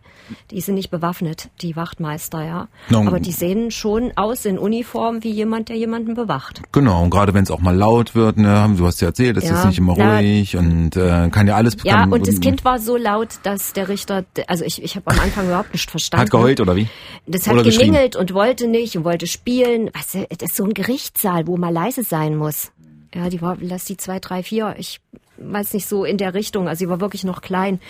Die 0.50 0.60
sind 0.60 0.74
nicht 0.76 0.90
bewaffnet, 0.90 1.50
die 1.60 1.76
Wachtmeister, 1.76 2.44
ja. 2.44 2.68
No. 2.90 3.00
Aber 3.06 3.20
die 3.20 3.32
sehen 3.32 3.70
schon 3.70 4.12
aus 4.16 4.44
in 4.44 4.58
Uniform 4.58 5.22
wie 5.24 5.30
jemand, 5.30 5.68
der 5.68 5.76
jemanden 5.76 6.14
bewacht. 6.14 6.62
Genau, 6.72 7.02
und 7.02 7.10
gerade 7.10 7.34
wenn 7.34 7.44
es 7.44 7.50
auch 7.50 7.60
mal 7.60 7.76
laut 7.76 8.14
wird, 8.14 8.38
ne, 8.38 8.72
du 8.76 8.86
hast 8.86 9.00
ja 9.00 9.08
erzählt, 9.08 9.36
es 9.36 9.44
ja, 9.44 9.58
ist 9.58 9.66
nicht 9.66 9.78
immer 9.78 9.94
ruhig 9.94 10.52
ja, 10.52 10.60
und 10.60 10.96
äh, 10.96 11.28
kann 11.30 11.46
ja 11.46 11.56
alles... 11.56 11.76
Ja, 11.82 12.04
und 12.04 12.26
das 12.26 12.40
Kind 12.40 12.64
war 12.64 12.78
so 12.78 12.96
laut, 12.96 13.28
dass 13.42 13.73
der 13.76 13.88
Richter, 13.88 14.24
also 14.46 14.64
ich, 14.64 14.82
ich 14.82 14.96
habe 14.96 15.10
am 15.10 15.18
Anfang 15.20 15.46
überhaupt 15.46 15.72
nicht 15.72 15.90
verstanden. 15.90 16.22
Hat 16.22 16.30
geheult 16.30 16.60
oder 16.60 16.76
wie? 16.76 16.88
Das 17.26 17.46
hat 17.46 17.54
oder 17.54 18.20
und 18.20 18.34
wollte 18.34 18.66
nicht 18.66 18.96
und 18.96 19.04
wollte 19.04 19.26
spielen. 19.26 19.90
Was, 19.92 20.12
das 20.12 20.50
ist 20.50 20.56
so 20.56 20.64
ein 20.64 20.74
Gerichtssaal, 20.74 21.46
wo 21.46 21.56
man 21.56 21.72
leise 21.72 22.02
sein 22.02 22.36
muss. 22.36 22.72
Ja, 23.14 23.28
die 23.28 23.40
war, 23.40 23.56
lass 23.60 23.84
die 23.84 23.96
zwei, 23.96 24.18
drei, 24.18 24.42
vier, 24.42 24.74
ich 24.76 25.00
weiß 25.36 25.74
nicht 25.74 25.86
so 25.86 26.04
in 26.04 26.18
der 26.18 26.34
Richtung. 26.34 26.68
Also 26.68 26.80
sie 26.80 26.88
war 26.88 27.00
wirklich 27.00 27.24
noch 27.24 27.42
klein 27.42 27.80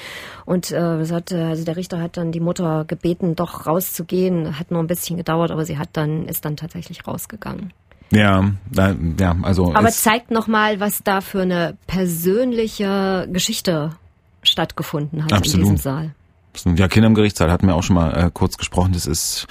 und 0.44 0.70
äh, 0.70 1.06
hat, 1.06 1.32
also 1.32 1.64
der 1.64 1.76
Richter 1.76 2.00
hat 2.00 2.16
dann 2.16 2.32
die 2.32 2.40
Mutter 2.40 2.84
gebeten, 2.86 3.36
doch 3.36 3.66
rauszugehen. 3.66 4.58
Hat 4.58 4.70
nur 4.70 4.82
ein 4.82 4.86
bisschen 4.86 5.16
gedauert, 5.16 5.50
aber 5.50 5.64
sie 5.64 5.78
hat 5.78 5.90
dann 5.92 6.26
ist 6.26 6.44
dann 6.44 6.56
tatsächlich 6.56 7.06
rausgegangen. 7.06 7.72
Ja, 8.10 8.52
ja, 9.18 9.36
also. 9.42 9.74
Aber 9.74 9.88
zeigt 9.88 10.30
noch 10.30 10.46
mal, 10.46 10.78
was 10.78 11.02
da 11.02 11.20
für 11.20 11.42
eine 11.42 11.76
persönliche 11.86 13.28
Geschichte 13.32 13.92
stattgefunden 14.44 15.24
hat 15.24 15.32
Absolut. 15.32 15.54
in 15.54 15.74
diesem 15.74 15.76
Saal. 15.76 16.14
Ja, 16.76 16.88
Kinder 16.88 17.08
im 17.08 17.14
Gerichtssaal 17.14 17.50
hatten 17.50 17.66
wir 17.66 17.74
auch 17.74 17.82
schon 17.82 17.96
mal 17.96 18.10
äh, 18.12 18.30
kurz 18.32 18.56
gesprochen. 18.56 18.92
Das 18.92 19.06
ist, 19.06 19.46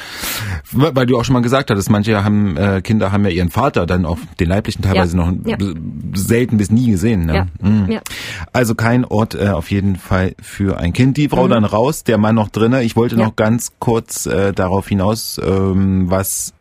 weil 0.72 1.06
du 1.06 1.20
auch 1.20 1.26
schon 1.26 1.34
mal 1.34 1.42
gesagt 1.42 1.70
hattest, 1.70 1.90
manche 1.90 2.24
haben 2.24 2.56
äh, 2.56 2.82
Kinder 2.82 3.12
haben 3.12 3.26
ja 3.26 3.32
ihren 3.32 3.50
Vater 3.50 3.86
dann 3.86 4.06
auch 4.06 4.18
den 4.40 4.48
leiblichen 4.48 4.84
teilweise 4.84 5.18
ja. 5.18 5.26
noch 5.26 5.34
ja. 5.46 5.58
selten 6.14 6.58
bis 6.58 6.72
nie 6.72 6.92
gesehen. 6.92 7.26
Ne? 7.26 7.34
Ja. 7.34 7.48
Mhm. 7.60 8.00
Also 8.54 8.76
kein 8.76 9.06
Ort 9.06 9.36
äh, 9.36 9.50
auf 9.50 9.70
jeden 9.70 9.98
Fall 9.98 10.36
für 10.42 10.78
ein 10.78 10.94
Kind. 10.94 11.18
Die 11.18 11.30
Frau 11.30 11.46
mhm. 11.46 11.52
dann 11.52 11.66
raus, 11.66 12.04
der 12.04 12.18
Mann 12.18 12.36
noch 12.36 12.50
drinne. 12.50 12.84
Ich 12.84 12.96
wollte 12.96 13.18
noch 13.18 13.36
ganz 13.36 13.74
kurz 13.80 14.26
äh, 14.26 14.54
darauf 14.54 14.88
hinaus, 14.88 15.40
ähm, 15.44 16.10
was 16.10 16.54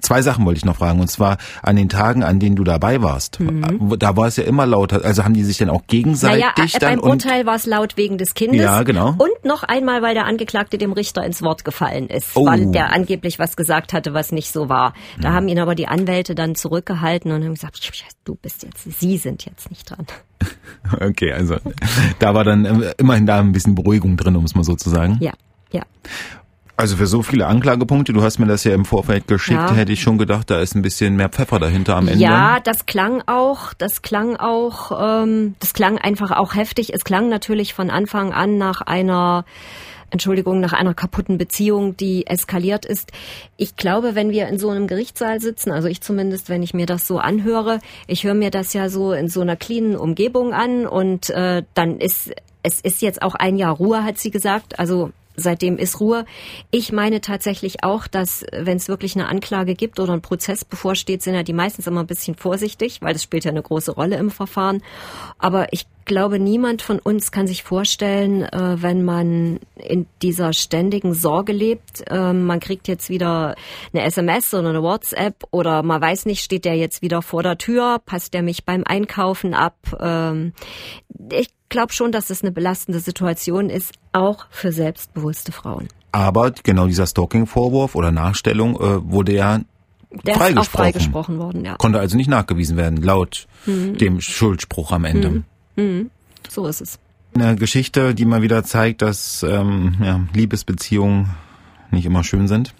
Zwei 0.00 0.22
Sachen 0.22 0.44
wollte 0.44 0.58
ich 0.58 0.64
noch 0.64 0.76
fragen. 0.76 1.00
Und 1.00 1.08
zwar 1.10 1.38
an 1.62 1.76
den 1.76 1.88
Tagen, 1.88 2.22
an 2.22 2.40
denen 2.40 2.56
du 2.56 2.64
dabei 2.64 3.02
warst. 3.02 3.40
Mhm. 3.40 3.96
Da 3.98 4.16
war 4.16 4.26
es 4.26 4.36
ja 4.36 4.44
immer 4.44 4.66
laut. 4.66 4.92
Also 4.92 5.24
haben 5.24 5.34
die 5.34 5.44
sich 5.44 5.58
dann 5.58 5.70
auch 5.70 5.86
gegenseitig 5.86 6.44
naja, 6.44 6.66
äh, 6.66 6.78
dann... 6.78 7.00
Beim 7.00 7.10
Urteil 7.10 7.46
war 7.46 7.56
es 7.56 7.66
laut 7.66 7.96
wegen 7.96 8.18
des 8.18 8.34
Kindes. 8.34 8.60
Ja, 8.60 8.82
genau. 8.82 9.14
Und 9.18 9.44
noch 9.44 9.62
einmal, 9.62 10.02
weil 10.02 10.14
der 10.14 10.26
Angeklagte 10.26 10.78
dem 10.78 10.92
Richter 10.92 11.24
ins 11.24 11.42
Wort 11.42 11.64
gefallen 11.64 12.08
ist. 12.08 12.30
Oh. 12.34 12.46
Weil 12.46 12.70
der 12.70 12.92
angeblich 12.92 13.38
was 13.38 13.56
gesagt 13.56 13.92
hatte, 13.92 14.14
was 14.14 14.32
nicht 14.32 14.52
so 14.52 14.68
war. 14.68 14.94
Da 15.20 15.30
mhm. 15.30 15.34
haben 15.34 15.48
ihn 15.48 15.58
aber 15.58 15.74
die 15.74 15.88
Anwälte 15.88 16.34
dann 16.34 16.54
zurückgehalten 16.54 17.32
und 17.32 17.44
haben 17.44 17.54
gesagt, 17.54 17.90
du 18.24 18.34
bist 18.34 18.62
jetzt, 18.62 19.00
sie 19.00 19.16
sind 19.16 19.44
jetzt 19.44 19.70
nicht 19.70 19.90
dran. 19.90 20.06
Okay, 20.98 21.32
also 21.32 21.56
da 22.18 22.34
war 22.34 22.44
dann 22.44 22.64
äh, 22.64 22.94
immerhin 22.96 23.26
da 23.26 23.38
ein 23.38 23.52
bisschen 23.52 23.74
Beruhigung 23.74 24.16
drin, 24.16 24.36
um 24.36 24.44
es 24.44 24.54
mal 24.54 24.64
so 24.64 24.74
zu 24.74 24.88
sagen. 24.88 25.18
Ja, 25.20 25.32
ja. 25.70 25.82
Also 26.80 26.96
für 26.96 27.06
so 27.06 27.22
viele 27.22 27.46
Anklagepunkte, 27.46 28.14
du 28.14 28.22
hast 28.22 28.38
mir 28.38 28.46
das 28.46 28.64
ja 28.64 28.72
im 28.72 28.86
Vorfeld 28.86 29.28
geschickt, 29.28 29.58
ja. 29.58 29.74
hätte 29.74 29.92
ich 29.92 30.00
schon 30.00 30.16
gedacht, 30.16 30.48
da 30.48 30.60
ist 30.60 30.74
ein 30.74 30.80
bisschen 30.80 31.14
mehr 31.14 31.28
Pfeffer 31.28 31.58
dahinter 31.58 31.94
am 31.94 32.08
Ende. 32.08 32.24
Ja, 32.24 32.58
das 32.58 32.86
klang 32.86 33.22
auch, 33.26 33.74
das 33.74 34.00
klang 34.00 34.36
auch, 34.36 35.22
ähm, 35.22 35.56
das 35.58 35.74
klang 35.74 35.98
einfach 35.98 36.30
auch 36.30 36.54
heftig. 36.54 36.94
Es 36.94 37.04
klang 37.04 37.28
natürlich 37.28 37.74
von 37.74 37.90
Anfang 37.90 38.32
an 38.32 38.56
nach 38.56 38.80
einer 38.80 39.44
Entschuldigung, 40.08 40.60
nach 40.60 40.72
einer 40.72 40.94
kaputten 40.94 41.36
Beziehung, 41.36 41.98
die 41.98 42.26
eskaliert 42.26 42.86
ist. 42.86 43.12
Ich 43.58 43.76
glaube, 43.76 44.14
wenn 44.14 44.30
wir 44.30 44.48
in 44.48 44.58
so 44.58 44.70
einem 44.70 44.86
Gerichtssaal 44.86 45.38
sitzen, 45.38 45.72
also 45.72 45.86
ich 45.86 46.00
zumindest, 46.00 46.48
wenn 46.48 46.62
ich 46.62 46.72
mir 46.72 46.86
das 46.86 47.06
so 47.06 47.18
anhöre, 47.18 47.80
ich 48.06 48.24
höre 48.24 48.32
mir 48.32 48.50
das 48.50 48.72
ja 48.72 48.88
so 48.88 49.12
in 49.12 49.28
so 49.28 49.42
einer 49.42 49.56
cleanen 49.56 49.96
Umgebung 49.96 50.54
an 50.54 50.86
und 50.86 51.28
äh, 51.28 51.62
dann 51.74 51.98
ist 51.98 52.32
es 52.62 52.80
ist 52.80 53.02
jetzt 53.02 53.22
auch 53.22 53.34
ein 53.34 53.56
Jahr 53.56 53.74
Ruhe, 53.74 54.04
hat 54.04 54.18
sie 54.18 54.30
gesagt. 54.30 54.78
Also 54.78 55.12
seitdem 55.40 55.76
ist 55.78 56.00
Ruhe. 56.00 56.24
Ich 56.70 56.92
meine 56.92 57.20
tatsächlich 57.20 57.82
auch, 57.82 58.06
dass 58.06 58.44
wenn 58.52 58.76
es 58.76 58.88
wirklich 58.88 59.16
eine 59.16 59.28
Anklage 59.28 59.74
gibt 59.74 59.98
oder 59.98 60.12
ein 60.12 60.22
Prozess 60.22 60.64
bevorsteht, 60.64 61.22
sind 61.22 61.34
ja 61.34 61.42
die 61.42 61.52
meistens 61.52 61.86
immer 61.86 62.00
ein 62.00 62.06
bisschen 62.06 62.34
vorsichtig, 62.36 63.02
weil 63.02 63.12
das 63.12 63.22
spielt 63.22 63.44
ja 63.44 63.50
eine 63.50 63.62
große 63.62 63.92
Rolle 63.92 64.16
im 64.16 64.30
Verfahren. 64.30 64.82
Aber 65.38 65.72
ich 65.72 65.86
glaube, 66.04 66.38
niemand 66.40 66.82
von 66.82 66.98
uns 66.98 67.30
kann 67.30 67.46
sich 67.46 67.62
vorstellen, 67.62 68.42
äh, 68.42 68.82
wenn 68.82 69.04
man 69.04 69.60
in 69.76 70.06
dieser 70.22 70.52
ständigen 70.52 71.14
Sorge 71.14 71.52
lebt, 71.52 72.02
äh, 72.10 72.32
man 72.32 72.58
kriegt 72.58 72.88
jetzt 72.88 73.10
wieder 73.10 73.54
eine 73.92 74.02
SMS 74.02 74.52
oder 74.52 74.70
eine 74.70 74.82
WhatsApp 74.82 75.44
oder 75.52 75.82
man 75.82 76.00
weiß 76.00 76.26
nicht, 76.26 76.42
steht 76.42 76.64
der 76.64 76.74
jetzt 76.74 77.00
wieder 77.02 77.22
vor 77.22 77.42
der 77.42 77.58
Tür, 77.58 78.00
passt 78.04 78.34
der 78.34 78.42
mich 78.42 78.64
beim 78.64 78.82
Einkaufen 78.84 79.54
ab. 79.54 79.76
Ähm, 80.00 80.52
ich 81.30 81.48
glaube 81.70 81.92
schon, 81.92 82.12
dass 82.12 82.28
es 82.28 82.42
eine 82.42 82.52
belastende 82.52 83.00
Situation 83.00 83.70
ist, 83.70 83.92
auch 84.12 84.46
für 84.50 84.72
selbstbewusste 84.72 85.52
Frauen. 85.52 85.88
Aber 86.12 86.50
genau 86.50 86.86
dieser 86.86 87.06
Stalking-Vorwurf 87.06 87.94
oder 87.94 88.10
Nachstellung 88.10 88.74
äh, 88.76 89.10
wurde 89.10 89.32
ja 89.32 89.60
der 90.12 90.34
freigesprochen. 90.34 90.50
ist 90.50 90.58
auch 90.58 90.72
freigesprochen 90.72 91.38
worden, 91.38 91.64
ja. 91.64 91.76
Konnte 91.76 92.00
also 92.00 92.16
nicht 92.16 92.28
nachgewiesen 92.28 92.76
werden, 92.76 93.00
laut 93.00 93.46
mhm. 93.64 93.96
dem 93.96 94.20
Schuldspruch 94.20 94.92
am 94.92 95.04
Ende. 95.04 95.30
Mhm. 95.30 95.44
Mhm. 95.76 96.10
So 96.48 96.66
ist 96.66 96.80
es. 96.80 96.98
Eine 97.34 97.54
Geschichte, 97.54 98.12
die 98.14 98.24
mal 98.24 98.42
wieder 98.42 98.64
zeigt, 98.64 99.02
dass 99.02 99.44
ähm, 99.44 99.96
ja, 100.02 100.20
Liebesbeziehungen 100.34 101.30
nicht 101.92 102.06
immer 102.06 102.24
schön 102.24 102.48
sind. 102.48 102.74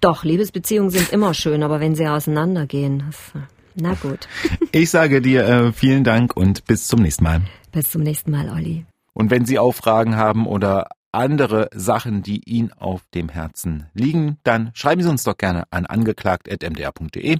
Doch, 0.00 0.22
Liebesbeziehungen 0.22 0.90
sind 0.90 1.12
immer 1.12 1.34
schön, 1.34 1.64
aber 1.64 1.80
wenn 1.80 1.96
sie 1.96 2.06
auseinandergehen, 2.06 3.02
das, 3.06 3.42
na 3.74 3.94
gut. 3.94 4.28
Ich 4.70 4.90
sage 4.90 5.20
dir 5.20 5.46
äh, 5.46 5.72
vielen 5.72 6.04
Dank 6.04 6.36
und 6.36 6.66
bis 6.66 6.86
zum 6.86 7.02
nächsten 7.02 7.24
Mal. 7.24 7.42
Bis 7.76 7.90
zum 7.90 8.02
nächsten 8.02 8.30
Mal, 8.30 8.48
Olli. 8.48 8.86
Und 9.12 9.30
wenn 9.30 9.44
Sie 9.44 9.58
auch 9.58 9.72
Fragen 9.72 10.16
haben 10.16 10.46
oder 10.46 10.88
andere 11.12 11.68
Sachen, 11.74 12.22
die 12.22 12.40
Ihnen 12.48 12.72
auf 12.72 13.02
dem 13.14 13.28
Herzen 13.28 13.84
liegen, 13.92 14.38
dann 14.44 14.70
schreiben 14.72 15.02
Sie 15.02 15.10
uns 15.10 15.24
doch 15.24 15.36
gerne 15.36 15.64
an 15.70 15.84
angeklagt.mdr.de. 15.84 17.36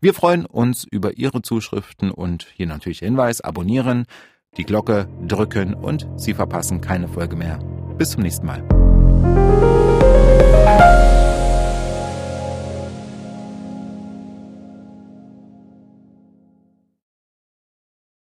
Wir 0.00 0.12
freuen 0.12 0.44
uns 0.44 0.82
über 0.82 1.16
Ihre 1.16 1.40
Zuschriften 1.40 2.10
und 2.10 2.48
hier 2.56 2.66
natürlich 2.66 2.98
Hinweis, 2.98 3.40
abonnieren, 3.40 4.06
die 4.56 4.64
Glocke 4.64 5.06
drücken 5.24 5.74
und 5.74 6.08
Sie 6.16 6.34
verpassen 6.34 6.80
keine 6.80 7.06
Folge 7.06 7.36
mehr. 7.36 7.60
Bis 7.96 8.10
zum 8.10 8.24
nächsten 8.24 8.44
Mal. 8.44 8.64